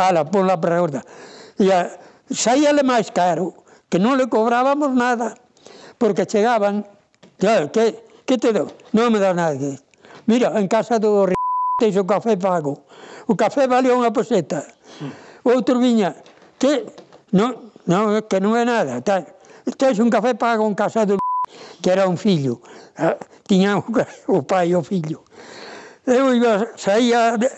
[0.07, 1.01] ala, pon la pregunta.
[1.59, 1.89] E a,
[2.29, 5.35] saíale máis caro, que non le cobrábamos nada,
[5.97, 6.87] porque chegaban,
[7.37, 8.71] claro, que, que te dou?
[8.95, 9.55] Non me dá nada
[10.27, 11.33] Mira, en casa do r...
[11.79, 12.85] tens o café pago.
[13.27, 14.63] O café valía unha peseta.
[15.43, 16.15] Outro viña,
[16.61, 16.85] que
[17.33, 19.25] non, non, que non é nada, tal.
[19.75, 21.17] Tens un café pago en casa do
[21.81, 22.61] que era un fillo.
[22.95, 23.81] Ah, tiña
[24.35, 25.25] o pai e o fillo
[26.11, 27.49] eu iba, saía de,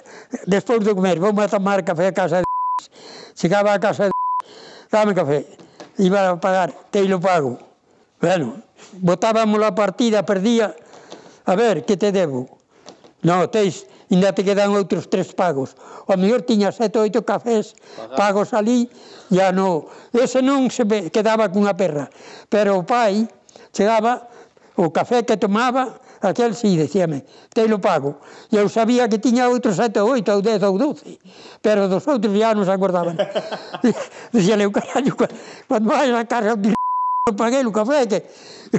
[0.47, 2.47] despois do comer, vou a tomar café a casa de
[3.35, 4.11] chegaba a casa de
[4.91, 5.45] dame café,
[5.97, 7.57] iba a pagar, teilo pago.
[8.21, 8.61] Bueno,
[9.01, 10.75] botábamos a partida, perdía,
[11.45, 12.57] a ver, que te debo?
[13.21, 15.75] No, teis, ainda te quedan outros tres pagos.
[16.05, 17.73] O mellor tiña sete oito cafés
[18.15, 18.91] pagos ali,
[19.31, 22.11] ya no, ese non se quedaba cunha perra.
[22.51, 23.25] Pero o pai
[23.71, 24.27] chegaba,
[24.75, 28.23] o café que tomaba, Aquel si decíame, te lo pago.
[28.47, 31.19] E eu sabía que tiña outros sete ou oito ou dez ou doce,
[31.59, 33.19] pero dos outros ya non se acordaban.
[34.33, 35.13] Dixele, eu carallo,
[35.67, 36.55] cando vais a casa
[37.23, 38.19] Eu paguei o café, que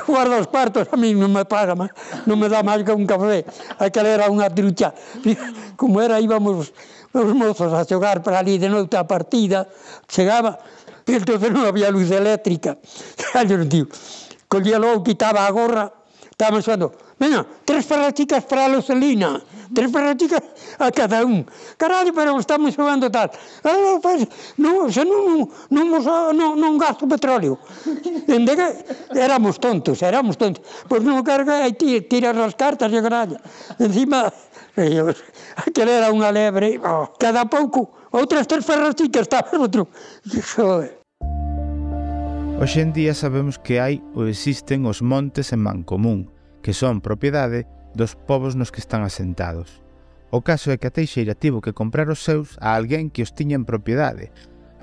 [0.07, 1.97] guarda os partos, a mí non me paga, máis,
[2.29, 3.41] non me dá máis que un café.
[3.81, 4.93] Aquela era unha trucha.
[5.81, 6.69] Como era, íbamos
[7.17, 9.65] os mozos a xogar para ali de noite a partida,
[10.13, 10.61] chegaba,
[11.09, 12.77] e entón non había luz eléctrica.
[13.33, 13.89] Callo, tío,
[14.45, 16.04] collía logo, quitaba a gorra,
[16.35, 19.41] Estaban soando, venga, tres ferraticas para a Lucelina,
[19.72, 20.43] tres ferraticas
[20.80, 21.47] a cada un.
[21.76, 23.30] Carallo, pero estamos soando tal.
[23.62, 24.26] Ah, pues,
[24.57, 27.55] non, se non, non, non, ah, non, non gasto petróleo.
[28.26, 28.66] Dende que
[29.14, 30.66] éramos tontos, éramos tontos.
[30.91, 33.39] Pois non carga, e tiras as cartas e carallo.
[33.78, 34.26] Encima,
[34.74, 39.87] aquel era unha lebre, oh, cada pouco, outras tres ferraticas, estaba outro.
[40.26, 41.04] Joder.
[42.55, 46.31] Hoxe en día sabemos que hai ou existen os montes en Mancomún,
[46.63, 47.67] que son propiedade
[47.99, 49.83] dos povos nos que están asentados.
[50.31, 53.35] O caso é que a Teixeira tivo que comprar os seus a alguén que os
[53.35, 54.31] tiña en propiedade,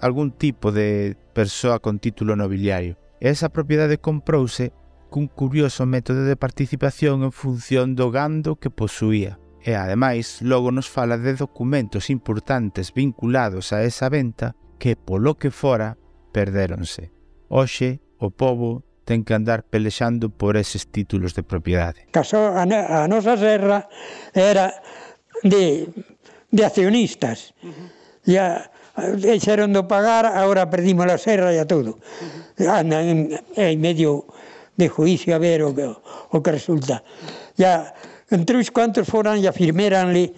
[0.03, 2.99] algún tipo de persoa con título nobiliario.
[3.23, 4.75] E esa propiedade comprouse
[5.07, 9.39] cun curioso método de participación en función do gando que posuía.
[9.63, 15.55] E ademais, logo nos fala de documentos importantes vinculados a esa venta que, polo que
[15.55, 15.95] fora,
[16.35, 17.20] perdéronse.
[17.51, 22.07] Hoxe, o povo ten que andar pelexando por eses títulos de propiedade.
[22.15, 23.91] Caso a, a nosa serra
[24.31, 24.71] era
[25.43, 25.91] de,
[26.47, 27.51] de accionistas.
[27.59, 27.87] Uh -huh.
[28.23, 31.99] Ya eh, deixaron de pagar, agora perdimos a serra e a todo.
[31.99, 32.71] Uh -huh.
[32.71, 33.19] Andan en,
[33.59, 34.31] en medio
[34.79, 37.03] de juicio a ver o que, o que resulta.
[37.59, 37.91] Ya,
[38.31, 40.31] entre os cuantos foran e afirmeranle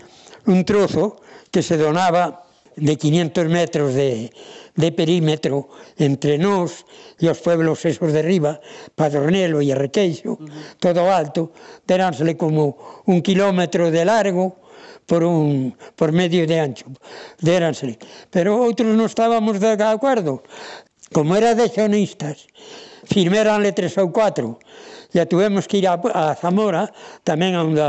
[0.50, 1.22] un trozo
[1.54, 2.43] que se donaba
[2.76, 4.32] de 500 metros de,
[4.76, 6.86] de perímetro entre nós
[7.20, 8.60] e os pueblos esos de riba,
[8.96, 10.50] Padronelo e Arrequeixo, uh -huh.
[10.80, 11.54] todo alto,
[11.86, 14.64] teránsele como un kilómetro de largo
[15.06, 16.88] por un por medio de ancho,
[17.40, 18.00] deránsle.
[18.32, 20.42] Pero outros non estábamos de acordo.
[21.14, 22.50] Como era de xonistas,
[23.06, 24.58] firmeranle tres ou cuatro.
[25.14, 26.90] E tuvemos que ir a, a Zamora,
[27.22, 27.86] tamén onde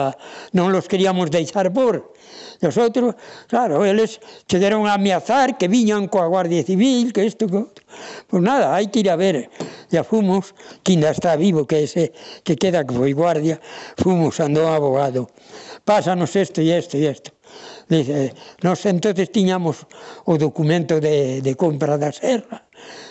[0.53, 2.12] non los queríamos deixar por,
[2.61, 3.14] E os outros,
[3.48, 7.82] claro, eles che deron a ameazar que viñan coa Guardia Civil, que isto, que outro.
[8.28, 9.50] Pois nada, hai que ir a ver.
[9.90, 13.61] E a fomos, que ainda está vivo, que ese que queda que foi guardia,
[13.98, 15.30] fomos, andou abogado.
[15.84, 17.30] Pásanos isto e isto e isto.
[17.88, 19.86] Dice, nos entonces tiñamos
[20.24, 22.64] o documento de, de compra da serra,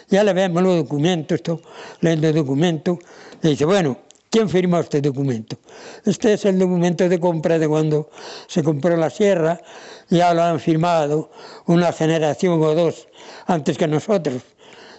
[0.10, 1.62] ya le vemos o documento, estou
[2.02, 2.98] lendo o documento,
[3.42, 5.60] dice, bueno, ¿Quién firmó este documento?
[6.04, 8.10] Este es el documento de compra de cuando
[8.48, 9.62] se compró la sierra,
[10.10, 11.30] ya lo han firmado
[11.68, 13.08] una generación o dos
[13.46, 14.42] antes que nosotros.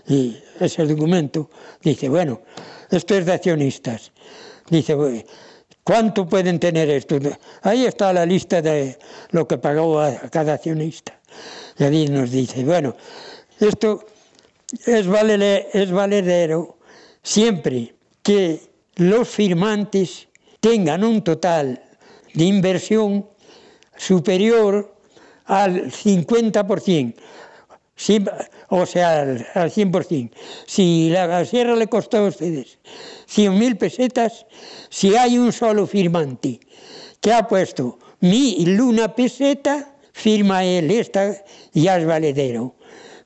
[0.07, 1.51] Y ese documento
[1.83, 2.43] dice, bueno,
[2.89, 4.13] esto es de accionistas.
[4.71, 5.27] Dice,
[5.83, 7.19] ¿cuánto pueden tener esto?
[7.63, 8.97] Ahí está la lista de
[9.33, 11.19] lo que pagó a cada accionista.
[11.77, 12.95] Y allí nos dice, bueno,
[13.59, 14.05] esto
[14.87, 16.79] es, valer, es valedero
[17.21, 20.29] siempre que los firmantes
[20.61, 21.83] tengan un total
[22.33, 23.27] de inversión
[23.97, 24.95] superior
[25.47, 27.15] al 50%,
[28.69, 30.31] o sea, al 100%.
[30.67, 32.79] Si la sierra le costó a ustedes
[33.29, 34.47] 100.000 pesetas,
[34.89, 36.61] si hay un solo firmante
[37.21, 42.75] que ha puesto mil una peseta, firma él esta ya es valedero.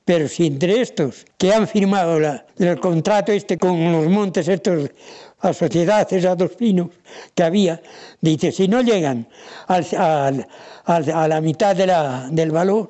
[0.05, 4.89] Pero si entre estos que han firmado la, el contrato este con los montes estos
[5.41, 6.89] a sociedade, esas dos pinos
[7.33, 7.81] que había,
[8.21, 9.27] dice, si no llegan
[9.67, 10.47] al, al,
[10.85, 12.89] al, a la mitad de la, del valor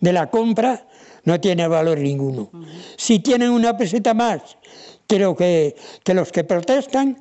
[0.00, 0.86] de la compra,
[1.24, 2.50] no tiene valor ninguno.
[2.52, 2.66] Uh -huh.
[2.96, 4.40] Si tienen una peseta más,
[5.06, 5.74] creo que,
[6.04, 7.16] que los que protestan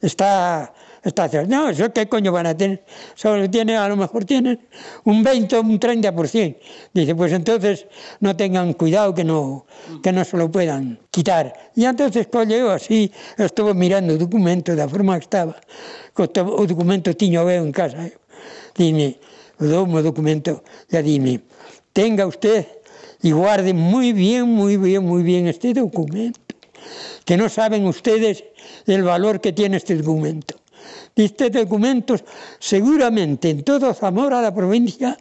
[0.00, 0.72] está
[1.08, 1.48] está cerca.
[1.48, 2.84] No, eso qué coño van a tener.
[3.14, 4.60] Solo tiene, a lo mejor tienen
[5.04, 6.56] un 20 o un 30%.
[6.92, 7.86] Dice, pues entonces
[8.20, 9.66] no tengan cuidado que no,
[10.02, 11.52] que no se lo puedan quitar.
[11.74, 15.56] Y entonces colleo así, estuve mirando o documento da forma que estaba.
[16.16, 18.06] O documento tiño veo en casa.
[18.06, 18.16] ¿eh?
[18.76, 19.18] Dime,
[19.58, 21.40] dou o documento, ya dime,
[21.92, 22.66] tenga usted
[23.22, 26.40] y guarde muy bien, muy bien, muy bien este documento.
[27.24, 28.44] Que no saben ustedes
[28.86, 30.56] el valor que tiene este documento.
[31.16, 32.24] Diste documentos,
[32.58, 35.16] seguramente en todo Zamora, la provincia,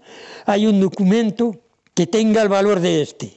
[0.45, 1.55] hai un documento
[1.95, 3.27] que tenga el valor de este.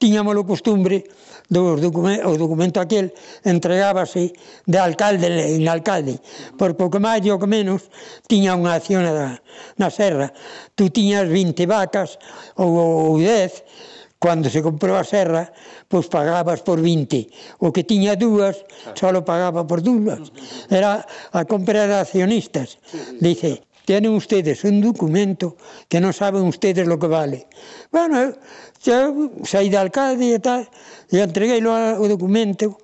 [0.00, 1.04] Tiñámoslo costumbre
[1.50, 3.10] do documento, o documento aquel
[3.42, 4.32] entregábase
[4.64, 5.26] de alcalde
[5.58, 6.22] en alcalde.
[6.54, 7.90] Por pouco máis ou menos
[8.30, 9.38] tiña unha acción na,
[9.76, 10.30] na serra.
[10.78, 12.16] Tú tiñas 20 vacas
[12.54, 15.48] ou, ou 10 Cando se comprou a serra,
[15.88, 17.64] pois pagabas por 20.
[17.64, 18.60] O que tiña dúas,
[18.92, 20.28] só pagaba por dúas.
[20.68, 22.76] Era a comprar de accionistas.
[23.16, 25.56] Dice, tienen ustedes un documento
[25.88, 27.48] que non saben ustedes lo que vale.
[27.88, 28.36] Bueno,
[28.84, 30.68] yo saí de alcalde e tal,
[31.08, 32.76] e entreguei o documento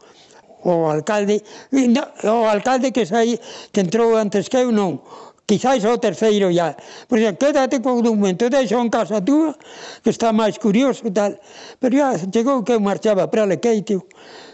[0.65, 3.39] ao alcalde, no, alcalde que saí,
[3.71, 4.99] que entrou antes que eu non,
[5.47, 6.77] quizáis o terceiro ya.
[7.09, 9.55] Por iso, quédate co documento, deixa en casa túa,
[10.03, 11.39] que está máis curioso e tal.
[11.79, 14.05] Pero ya chegou que eu marchaba para Alequeitio,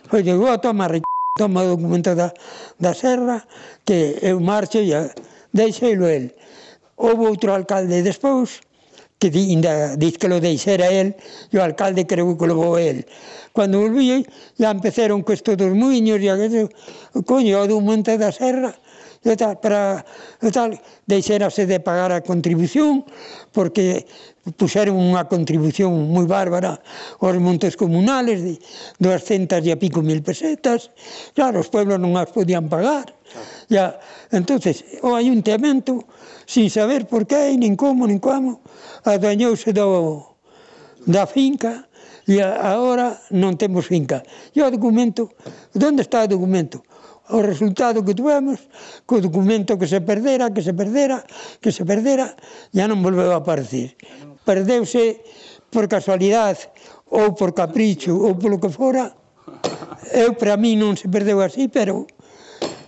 [0.09, 0.93] pois chegou a tomar
[1.39, 2.29] toma o documento da,
[2.79, 3.41] da Serra,
[3.85, 4.93] que eu marcho e
[5.53, 6.37] deixeilo el.
[6.97, 8.61] Houve outro alcalde despois,
[9.19, 11.17] que di, ainda diz que lo deixera el,
[11.49, 13.09] e o alcalde creu que lo vou el.
[13.57, 14.29] Cando volví,
[14.61, 16.69] ya empezaron co esto dos muiños, e a que,
[17.25, 18.77] coño, o documento da Serra,
[19.23, 20.03] e tal, para,
[20.43, 20.75] e tal,
[21.07, 23.07] deixérase de pagar a contribución,
[23.55, 24.03] porque
[24.59, 26.83] puxeron unha contribución moi bárbara
[27.23, 28.59] aos montes comunales de
[28.99, 30.91] 200 e a pico mil pesetas.
[31.39, 33.15] Claro, os pueblos non as podían pagar.
[33.71, 34.03] Ya,
[34.35, 36.03] entonces, o ayuntamento,
[36.45, 38.61] sin saber por que, nin como, nin como,
[39.07, 40.35] adueñouse do,
[41.07, 41.87] da finca
[42.27, 44.27] e agora non temos finca.
[44.55, 45.31] E o documento,
[45.79, 46.83] onde está o documento?
[47.33, 48.61] o resultado que tuvemos,
[49.09, 51.25] co documento que se perdera, que se perdera,
[51.59, 52.37] que se perdera,
[52.77, 53.97] ya non volveu a aparecer.
[54.45, 55.25] Perdeuse
[55.73, 56.69] por casualidade
[57.09, 59.17] ou por capricho ou polo que fora,
[60.13, 62.05] eu para mí non se perdeu así, pero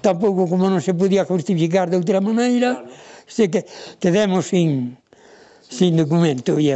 [0.04, 2.84] tampouco como non se podía justificar de outra maneira,
[3.24, 3.64] se que
[3.96, 5.00] quedemos sin
[5.64, 6.70] sin documento e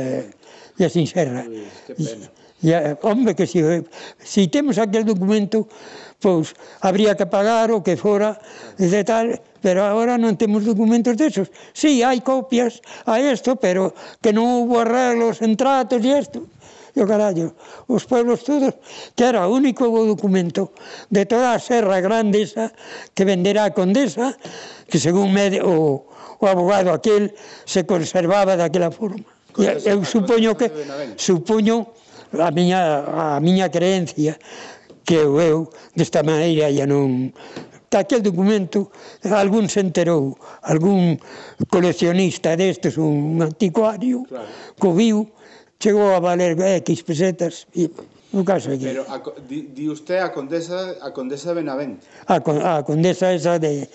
[0.79, 1.45] e sin serra.
[1.45, 3.61] E, e, hombre, que si,
[4.19, 5.69] si temos aquel documento
[6.19, 8.39] pois habría que pagar o que fora
[8.77, 11.51] de tal, pero agora non temos documentos desos.
[11.75, 16.47] Si, sí, hai copias a isto, pero que non houbo arreglos en tratos e isto.
[16.95, 17.55] E o carallo,
[17.87, 18.75] os pueblos todos,
[19.15, 20.75] que era o único documento
[21.07, 22.75] de toda a serra grande esa
[23.15, 24.35] que venderá a condesa,
[24.91, 26.03] que según me, o,
[26.43, 27.31] o abogado aquel
[27.63, 29.23] se conservaba daquela forma.
[29.55, 30.71] E, eu supoño que,
[31.15, 31.95] supoño,
[32.35, 34.35] a miña, a miña creencia,
[35.09, 37.33] que eu, eu desta maneira ya non
[37.97, 38.93] aquel documento
[39.33, 41.17] algún se enterou, algún
[41.73, 44.53] coleccionista destes, un anticuario, claro.
[44.77, 45.33] co viu,
[45.81, 47.89] chegou a valer X pesetas e
[48.33, 48.85] o caso aquí.
[48.85, 52.05] Pero a, di, di usted a condesa a condesa de Benavente.
[52.29, 53.89] A, a condesa esa de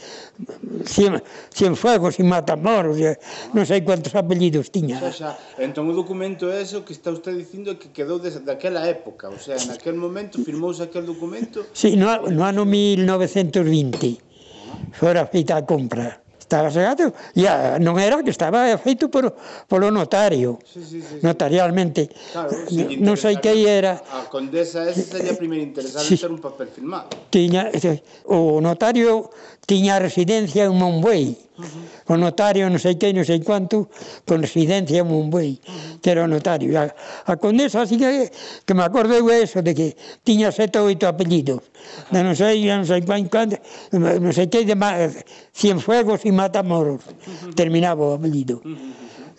[0.86, 1.22] Cien,
[1.54, 3.14] Cienfuegos e Matamoros, ah.
[3.54, 4.98] non sei cuantos apellidos tiña.
[4.98, 8.34] O sea, xa, entón o documento é eso que está usted dicindo que quedou de,
[8.42, 11.70] daquela época, o sea, naquel momento firmouse aquel documento.
[11.78, 13.62] Sí, no, no ano 1920.
[13.62, 14.98] Ah.
[14.98, 16.23] Fora feita a compra
[16.54, 19.34] estaba segado, ya non era que estaba feito por,
[19.66, 22.14] polo notario, sí, sí, sí, notarialmente.
[22.30, 23.98] Claro, sí, non sei que era.
[23.98, 27.10] A condesa esa sería primeiro interesante sí, ter un papel firmado.
[27.34, 27.74] Tiña,
[28.30, 29.34] o notario
[29.66, 31.42] tiña residencia en Monbuey.
[32.06, 33.90] O notario non sei que, non sei quanto,
[34.22, 35.58] con residencia en Monbuey,
[36.06, 36.70] que era o notario.
[36.78, 36.86] A,
[37.26, 38.30] a condesa, así que,
[38.62, 41.73] que me acordo eu eso, de que tiña sete ou oito apellidos
[42.12, 43.28] de non sei, non sei pan,
[43.94, 44.76] non sei que de
[45.54, 47.04] Cienfuegos e Matamoros.
[47.56, 48.62] Terminaba o apelido.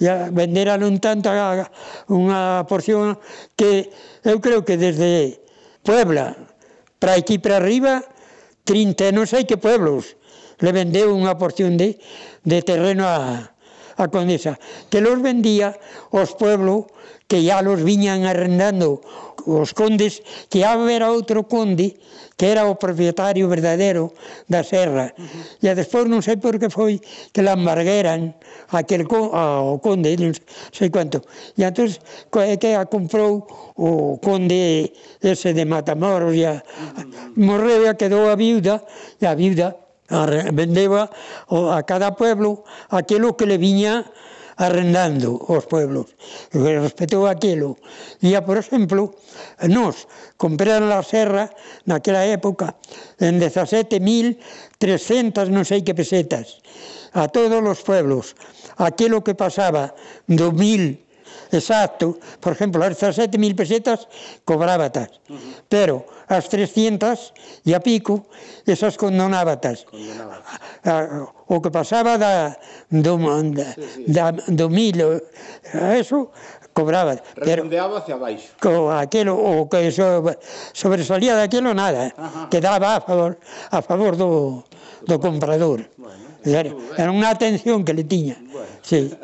[0.02, 1.70] Ya venderon tanto a
[2.10, 3.16] unha porción
[3.54, 3.88] que
[4.26, 5.44] eu creo que desde
[5.84, 6.34] Puebla
[6.98, 8.00] para aquí para arriba
[8.64, 10.16] 30 non sei que pueblos
[10.64, 12.00] le vendeu unha porción de,
[12.48, 13.52] de terreno a,
[14.00, 14.56] a Condesa,
[14.88, 15.76] que los vendía
[16.08, 16.88] os pueblos
[17.28, 19.04] que ya los viñan arrendando
[19.46, 21.96] os condes, que habera outro conde
[22.36, 24.12] que era o propietario verdadeiro
[24.50, 25.14] da serra.
[25.62, 26.98] E despois non sei por que foi
[27.30, 28.34] que la embargueran
[28.74, 30.34] aquel con, ao conde, non
[30.74, 31.22] sei quanto.
[31.54, 31.94] E entón
[32.32, 33.46] que a comprou
[33.78, 34.90] o conde
[35.22, 36.58] ese de Matamoros e a,
[37.38, 38.82] morreu e quedou a viuda
[39.22, 39.78] e a viuda
[40.52, 41.10] vendeba
[41.48, 44.04] a cada pueblo aquilo que le viña
[44.56, 46.14] arrendando os pueblos.
[46.52, 47.76] E respetou aquilo.
[48.22, 49.16] E, por exemplo,
[49.66, 51.50] nos compraron a serra
[51.84, 52.76] naquela época
[53.18, 56.62] en 17.300 non sei que pesetas
[57.14, 58.34] a todos os pueblos.
[58.76, 59.94] Aquilo que pasaba
[60.26, 61.04] do 1000
[61.54, 64.08] exacto, por exemplo, as 17.000 pesetas
[64.44, 65.62] cobrábatas, uh -huh.
[65.70, 67.32] pero as 300
[67.64, 68.26] e a pico,
[68.66, 69.86] esas condonábatas.
[69.86, 70.42] Condonaba
[71.46, 72.56] o que pasaba da,
[72.88, 73.18] do,
[73.52, 73.76] da,
[74.08, 75.20] da, do mil,
[75.72, 76.32] eso,
[76.72, 77.16] cobraba.
[77.36, 78.48] Redondeaba hacia baixo.
[78.60, 80.24] Co, aquilo, o que so,
[80.72, 82.12] sobresalía daquilo nada, eh.
[82.16, 82.48] Ajá.
[82.50, 83.38] quedaba a favor,
[83.70, 84.64] a favor do,
[85.06, 85.84] do comprador.
[85.96, 88.36] Bueno, era, era unha atención que le tiña.
[88.50, 88.72] Bueno.
[88.82, 89.08] Sí.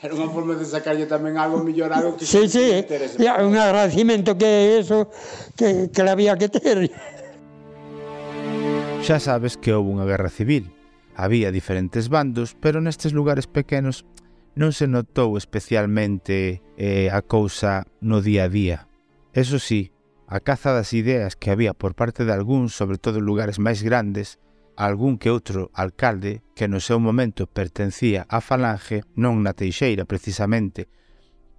[0.00, 2.62] Era unha forma de sacarlle tamén algo millor algo que sí, sí.
[2.62, 2.86] Eh.
[2.86, 3.16] interese.
[3.20, 5.10] Un agradecimento que eso
[5.58, 6.88] que, que la había que ter.
[9.02, 10.70] Xa sabes que houve unha guerra civil
[11.20, 14.08] Había diferentes bandos, pero nestes lugares pequenos
[14.56, 18.88] non se notou especialmente eh, a cousa no día a día.
[19.36, 19.92] Eso sí,
[20.24, 23.84] a caza das ideas que había por parte de algúns, sobre todo en lugares máis
[23.84, 24.40] grandes,
[24.80, 30.88] algún que outro alcalde que no seu momento pertencía á falange, non na teixeira precisamente,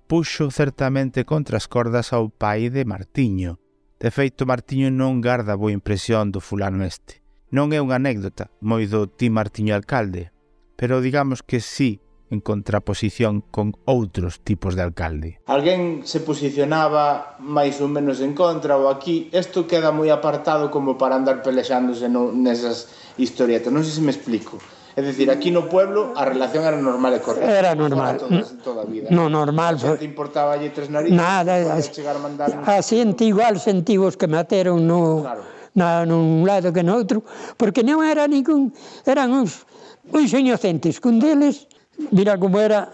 [0.09, 3.62] puxo certamente contra as cordas ao pai de Martiño.
[4.01, 7.20] De feito, Martiño non garda boa impresión do fulano este.
[7.52, 10.32] Non é unha anécdota moi do ti Martiño Alcalde,
[10.80, 11.99] pero digamos que sí
[12.32, 15.43] en contraposición con outros tipos de alcalde.
[15.52, 20.95] Alguén se posicionaba máis ou menos en contra ou aquí, isto queda moi apartado como
[20.95, 22.88] para andar pelexándose no, nesas
[23.20, 23.68] historietas.
[23.68, 24.56] Non sei se me explico.
[24.95, 27.52] É dicir, aquí no pueblo a relación era normal e correcta.
[27.52, 28.16] Era normal.
[28.16, 29.12] Toda, toda a vida.
[29.12, 29.76] No, normal.
[29.76, 31.20] Non te importaba lle tres narices.
[31.20, 31.60] Nada.
[31.68, 32.47] As, chegar a mandar...
[32.64, 35.28] A xente igual sentivos que materon no...
[35.28, 37.24] Claro na, nun lado que no outro,
[37.55, 38.76] porque non era ningún,
[39.07, 39.63] eran uns,
[40.11, 41.67] uns inocentes, cun deles,
[42.11, 42.91] mira como era,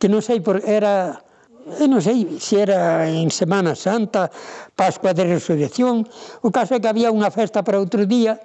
[0.00, 1.20] que non sei por, era,
[1.76, 4.32] eu non sei se era en Semana Santa,
[4.72, 6.08] Pascua de Resurrección,
[6.40, 8.40] o caso é que había unha festa para outro día,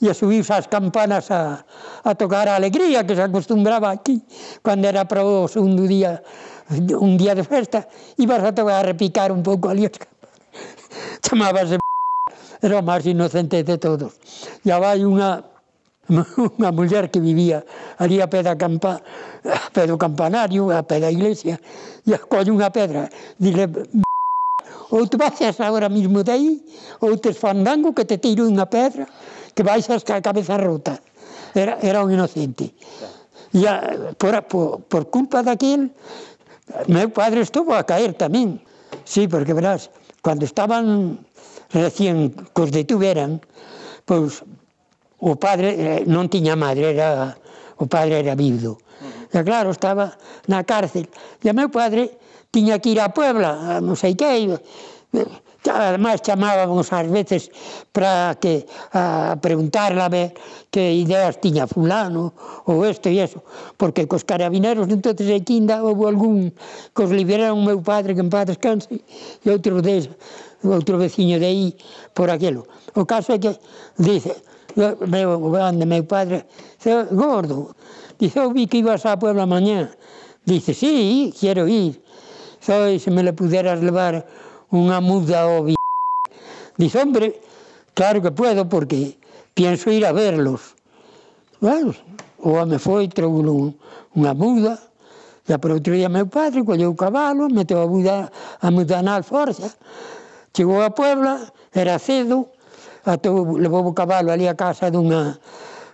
[0.00, 1.60] e subiuse as campanas a,
[2.08, 4.24] a tocar a alegría que se acostumbraba aquí
[4.64, 6.24] cando era para o segundo día
[6.96, 7.84] un día de festa
[8.16, 10.40] ibas a tocar a repicar un pouco ali as campanas.
[11.24, 11.89] Chamábase
[12.62, 14.12] era o máis inocente de todos.
[14.64, 15.44] E vai unha
[16.58, 17.62] unha muller que vivía
[17.98, 18.98] ali a pé da campa,
[19.46, 21.60] a pé do campanario, a pé da iglesia,
[22.06, 23.06] e acolle unha pedra,
[23.38, 23.70] dile,
[24.90, 26.50] ou te baixas agora mismo de aí,
[27.00, 29.06] ou te fandango que te tiro unha pedra,
[29.54, 30.98] que baixas ca cabeza rota.
[31.54, 32.74] Era, era un inocente.
[33.54, 35.90] E a, por, por, por culpa daquel,
[36.86, 38.62] meu padre estuvo a caer tamén.
[39.06, 39.90] Sí, porque verás,
[40.22, 41.18] cando estaban
[41.72, 43.40] recién cos detuveran,
[44.04, 44.42] pois
[45.20, 47.36] o padre eh, non tiña madre, era
[47.80, 48.80] o padre era viudo.
[49.30, 50.16] E claro, estaba
[50.50, 51.06] na cárcel.
[51.40, 52.10] E o meu padre
[52.50, 54.58] tiña que ir a Puebla, a non sei que, iba.
[55.14, 55.28] Eh,
[55.68, 57.52] ademais chamábamos ás veces
[57.92, 58.64] para que
[58.96, 60.32] a preguntarla a ver
[60.72, 62.32] que ideas tiña fulano
[62.64, 63.44] ou isto e eso,
[63.76, 66.56] porque cos carabineros entonces de Quinda houve algún
[66.96, 68.88] que os liberaron o meu padre que en paz descanse
[69.44, 70.08] e outro deles
[70.64, 71.66] outro veciño de aí
[72.14, 72.66] por aquilo.
[72.94, 73.56] O caso é que
[73.98, 74.36] dice,
[74.76, 76.44] meu grande, meu padre,
[76.76, 77.74] dice, gordo,
[78.18, 79.90] dice, eu vi que ibas a Puebla mañá.
[80.44, 82.00] Dice, sí, quero ir.
[82.60, 84.24] Soy, se me le puderas levar
[84.70, 85.74] unha muda ao oh, vi...
[86.76, 87.40] Dice, hombre,
[87.94, 89.18] claro que puedo porque
[89.54, 90.76] pienso ir a verlos.
[91.60, 91.94] Bueno,
[92.38, 93.76] o home foi, trouxe
[94.16, 94.78] unha muda,
[95.50, 98.30] e para outro día meu padre colleu o cabalo, meteu a muda,
[98.62, 99.74] a muda na alforxa,
[100.52, 102.50] Chegou a Puebla, era cedo,
[103.04, 105.38] atou, levou o cabalo ali a casa dunha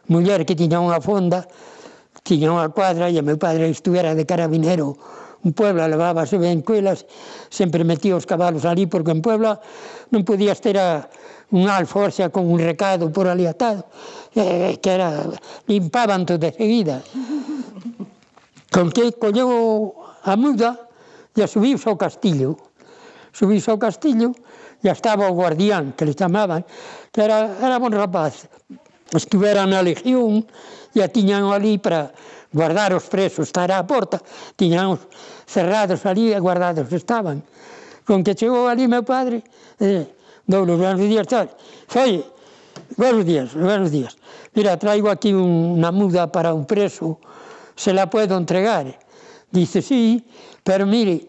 [0.08, 1.44] muller que tiña unha fonda,
[2.24, 4.96] tiña unha cuadra e meu padre estuvera de carabinero
[5.44, 7.06] en Puebla, levabase ben cuelas,
[7.52, 9.60] sempre metía os cabalos ali, porque en Puebla
[10.10, 11.06] non podías ter a,
[11.50, 13.86] un alforxa con un recado por ali atado,
[14.34, 15.30] eh, que era,
[15.66, 17.02] limpaban todo de seguida.
[18.72, 19.94] Con que colleu
[20.26, 20.74] a muda
[21.36, 22.58] e subiu ao castillo.
[23.30, 24.34] Subiu ao castillo
[24.82, 26.64] e estaba o guardián, que le chamaban,
[27.12, 28.48] que era, era bon rapaz.
[29.14, 30.44] Estuveran na Legión
[30.94, 32.10] e a tiñan ali para
[32.52, 34.20] guardar os presos, estar á porta,
[34.56, 35.00] tiñan os
[35.46, 37.42] cerrados ali e guardados estaban.
[38.06, 39.42] Con que chegou ali meu padre,
[39.82, 40.06] eh,
[40.46, 41.50] dou los buenos días, tal.
[41.90, 42.22] Foi,
[42.96, 44.14] buenos días, buenos días.
[44.54, 47.18] Mira, traigo aquí un, una muda para un preso,
[47.74, 48.98] se la puedo entregar.
[49.50, 50.24] Dice, sí,
[50.62, 51.28] pero mire,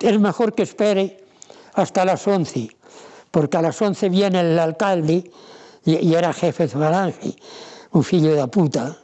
[0.00, 1.21] es mejor que espere
[1.74, 2.68] hasta las 11,
[3.30, 5.30] porque a las 11 viene el alcalde,
[5.84, 7.36] y, era jefe de Falange,
[7.92, 8.96] un filho da puta,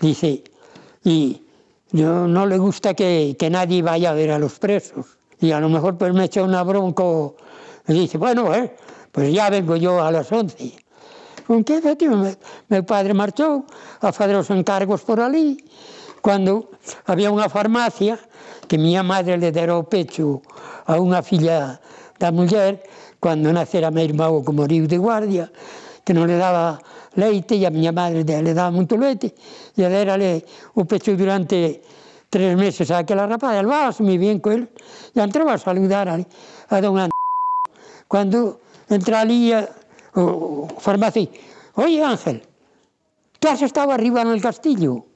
[0.00, 0.44] dice,
[1.02, 1.42] y
[1.90, 5.06] yo no le gusta que, que, nadie vaya a ver a los presos.
[5.40, 7.36] Y a lo mejor pues me echa una bronco,
[7.88, 8.74] y dice, bueno, eh,
[9.12, 10.84] pues ya vengo yo a las 11.
[11.46, 12.38] ¿Con qué efectivamente?
[12.68, 13.66] Mi padre marchou
[14.00, 15.60] a fazer os encargos por ali,
[16.24, 16.72] cuando
[17.04, 18.16] había unha farmacia
[18.64, 20.40] que miña madre le dera o pecho
[20.88, 21.76] a unha filla
[22.18, 22.82] da muller,
[23.20, 25.50] cando nacera meu irmão que moriu de guardia,
[26.04, 26.78] que non le daba
[27.16, 29.34] leite e a miña madre le daba moito leite
[29.76, 30.44] e a derale
[30.74, 31.80] o pecho durante
[32.30, 34.62] tres meses a aquela rapaz, vas moi bien con el,
[35.14, 37.14] e entraba a saludar a, a don And...
[38.10, 38.60] Cando
[38.90, 39.66] entra ali a,
[40.14, 41.30] o, o farmacia,
[41.78, 42.42] oi Ángel,
[43.38, 45.13] tú has estado arriba no castillo?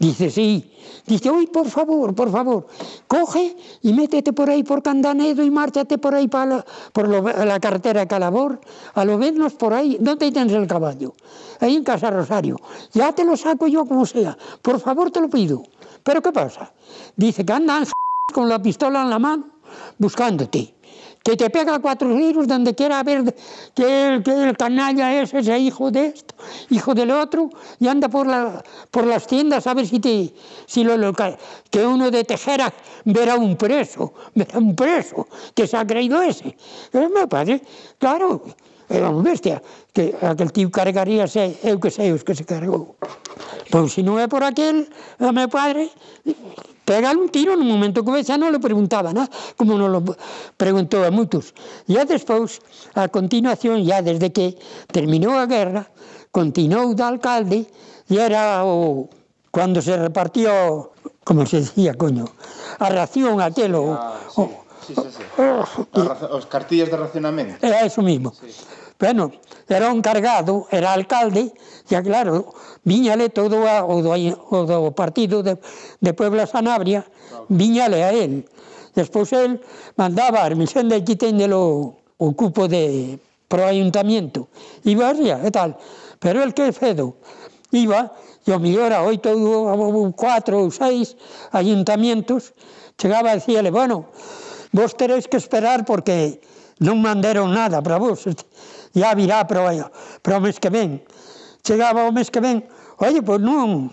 [0.00, 0.64] Dice, sí.
[1.06, 2.66] Dice, uy, por favor, por favor,
[3.06, 7.20] coge y métete por ahí por Candanedo y márchate por ahí para la, por lo,
[7.20, 8.60] la carretera Calabor,
[8.94, 9.98] a lo menos por ahí.
[10.00, 11.12] ¿Dónde tienes el caballo?
[11.60, 12.56] Ahí en Casa Rosario.
[12.94, 14.38] Ya te lo saco yo como sea.
[14.62, 15.64] Por favor, te lo pido.
[16.02, 16.72] ¿Pero qué pasa?
[17.14, 17.84] Dice que andan
[18.32, 19.44] con la pistola en la mano
[19.98, 20.79] buscándote
[21.22, 23.34] que te pega cuatro tiros donde quiera ver
[23.74, 26.34] que el, que el canalla es ese hijo de esto,
[26.70, 30.32] hijo del otro, y anda por, la, por las tiendas a ver si, te,
[30.66, 31.12] si lo, lo
[31.70, 32.72] que uno de Tejera
[33.04, 36.56] verá un preso, verá un preso, que se ha creído ese.
[36.90, 37.62] Pero meu padre,
[37.98, 38.42] claro,
[38.90, 39.62] era unha bestia,
[39.94, 42.98] que aquel tío cargaría se, eu que sei os que se cargou.
[43.70, 44.90] Pois se non é por aquel,
[45.22, 45.94] a meu padre,
[46.82, 50.02] pegar un tiro no momento que vexa non le preguntaba nada, como non lo
[50.58, 51.54] preguntou a muitos.
[51.86, 52.58] E despois,
[52.98, 54.58] a continuación, ya desde que
[54.90, 55.86] terminou a guerra,
[56.34, 57.70] continuou de alcalde
[58.10, 59.06] e era o
[59.54, 60.90] cando se repartió,
[61.22, 62.26] como se decía, coño,
[62.82, 64.42] a ración aquelo, ah, sí.
[64.42, 65.22] o, Sí, sí, sí.
[66.30, 67.64] Os cartillas de racionamento.
[67.64, 68.32] É iso mismo.
[68.34, 68.50] Sí.
[69.00, 69.32] Bueno,
[69.66, 71.56] era o encargado, era alcalde,
[71.88, 72.52] e claro,
[72.84, 75.56] viñale todo a, o, do, o do partido de,
[76.04, 77.08] de Puebla Sanabria,
[77.48, 78.44] viñale a él.
[78.92, 79.56] Despois él
[79.96, 83.16] mandaba a Hermisén de quitenelo o cupo de
[83.48, 84.52] pro ayuntamiento.
[84.84, 85.80] Iba arriba e tal.
[86.20, 87.16] Pero el que fedo
[87.72, 88.12] iba,
[88.44, 91.16] e o mellor a oito ou cuatro ou seis
[91.56, 92.52] ayuntamientos,
[93.00, 94.12] chegaba e decíale, bueno,
[94.76, 96.44] vos teréis que esperar porque
[96.84, 98.28] non mandaron nada para vos
[98.92, 99.90] ya virá para,
[100.22, 101.02] para o mes que ven.
[101.62, 102.64] Chegaba o mes que ven,
[102.98, 103.92] oi, pois non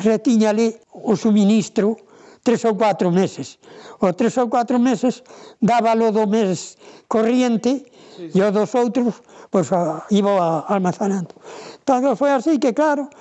[0.00, 1.96] retiñale o suministro
[2.42, 3.58] tres ou cuatro meses.
[4.02, 5.22] O tres ou cuatro meses
[5.62, 6.76] dábalo do mes
[7.06, 7.86] corriente
[8.16, 8.38] sí, sí.
[8.38, 9.22] e o dos outros
[9.52, 11.36] pois, a, ah, iba almacenando.
[11.84, 13.12] Tanto foi así que, claro,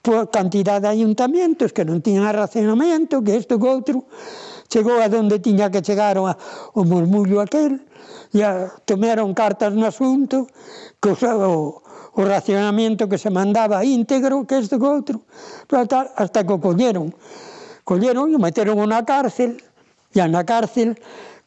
[0.00, 4.06] por cantidad de ayuntamientos que non tiñan racionamento, que isto que outro,
[4.70, 7.82] chegou a donde tiña que chegar o, o murmullo aquel,
[8.32, 10.46] ya tomaron cartas no asunto,
[11.00, 11.82] que o,
[12.14, 15.22] o racionamento que se mandaba íntegro, que este que outro,
[15.70, 17.14] hasta, hasta que o colleron.
[17.84, 19.58] Colleron e meteron na cárcel,
[20.14, 20.94] e na cárcel,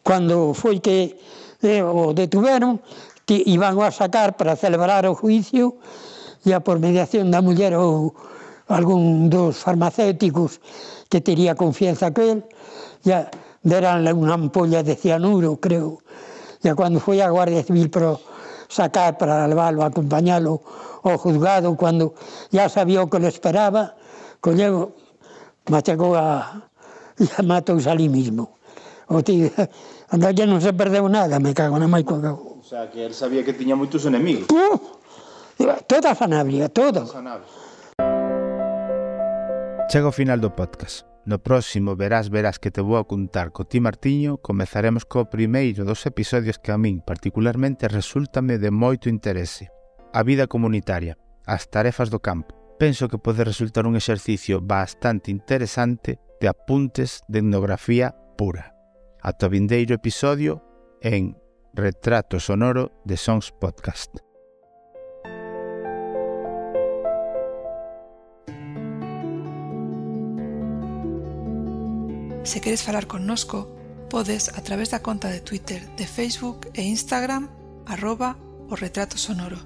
[0.03, 1.15] cando foi que
[1.63, 2.83] eh, o detuveron,
[3.23, 5.79] que iban a sacar para celebrar o juicio,
[6.43, 8.11] ya por mediación da muller ou
[8.67, 10.59] algún dos farmacéuticos
[11.07, 12.39] que tería confianza que él,
[13.07, 13.31] ya
[13.63, 16.02] deranle unha ampolla de cianuro, creo,
[16.63, 18.15] E cando foi a Guardia Civil para
[18.69, 20.61] sacar, para levarlo, acompañalo
[21.03, 22.15] ao juzgado, cando
[22.51, 23.95] ya sabía o que le esperaba,
[24.39, 24.95] colleu,
[25.69, 26.71] machacou a...
[27.19, 28.57] e matouse ali mismo.
[29.09, 29.51] O tío,
[30.09, 32.03] andalle non se perdeu nada, me cago na mãe.
[32.07, 34.47] O sea, que él sabía que tiña moitos enemigos.
[34.49, 34.79] Uh,
[35.85, 37.05] toda a fanabria, todo.
[39.91, 41.12] Chega ao final do podcast.
[41.25, 45.87] No próximo verás verás que te vou a contar co ti Martiño comezaremos co primeiro
[45.87, 49.71] dos episodios que a min particularmente resultame de moito interese.
[50.11, 51.15] A vida comunitaria,
[51.47, 52.75] as tarefas do campo.
[52.75, 58.75] Penso que pode resultar un exercicio bastante interesante de apuntes de etnografía pura.
[59.23, 60.59] Ata o vindeiro episodio
[60.99, 61.39] en
[61.71, 64.32] Retrato Sonoro de Sons Podcast.
[72.43, 73.71] Se queres falar connosco,
[74.09, 77.47] podes a través da conta de Twitter, de Facebook e Instagram
[77.87, 78.35] arroba
[78.69, 79.57] o retrato sonoro.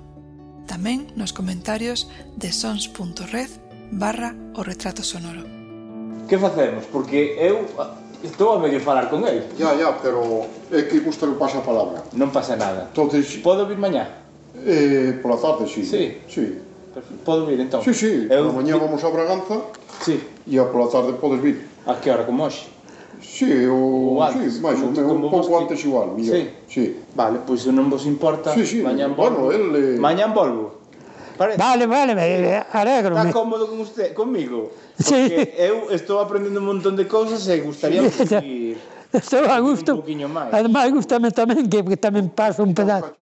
[0.70, 2.06] Tamén nos comentarios
[2.38, 3.50] de sons.red
[3.90, 5.42] barra o retrato sonoro.
[6.30, 6.86] Que facemos?
[6.94, 9.46] Porque eu eh, Estou a medio falar con el.
[9.58, 12.02] Ya, ya, pero é que gusta que pasa a palabra.
[12.18, 12.90] Non pasa nada.
[12.90, 14.26] Entonces, Podo vir mañá?
[14.58, 15.86] Eh, pola tarde, sí.
[15.86, 16.18] Sí.
[16.26, 16.58] sí.
[17.22, 17.86] Podo vir, entón?
[17.86, 18.26] Sí, sí.
[18.26, 18.50] Eu...
[18.50, 19.70] Pola mañá vamos a Braganza.
[20.02, 20.18] Sí.
[20.50, 21.77] E a pola tarde podes vir.
[21.88, 22.68] A che ora, como Mosci?
[23.20, 25.56] Sì, o, o altri, sì, ma insomma, un poco vostri...
[25.56, 26.54] antes igual, migliore.
[26.68, 26.82] Sì.
[26.82, 27.04] sì.
[27.14, 29.46] Vale, pois se non vos importa, sì, sì, mañán volvo.
[29.46, 29.96] Bueno, ele...
[29.96, 30.78] Eh, mañán volvo.
[31.38, 31.58] Parece.
[31.58, 33.16] Vale, vale, me alegro.
[33.16, 34.72] Está cómodo con usted, comigo?
[34.98, 38.26] Porque eu estou aprendendo un montón de cousas e gustaría sí.
[38.26, 38.78] que...
[39.14, 39.94] Estou a gusto.
[39.94, 40.54] Un poquinho máis.
[40.54, 43.16] Ademais, gustame tamén que, que tamén paso un pedazo.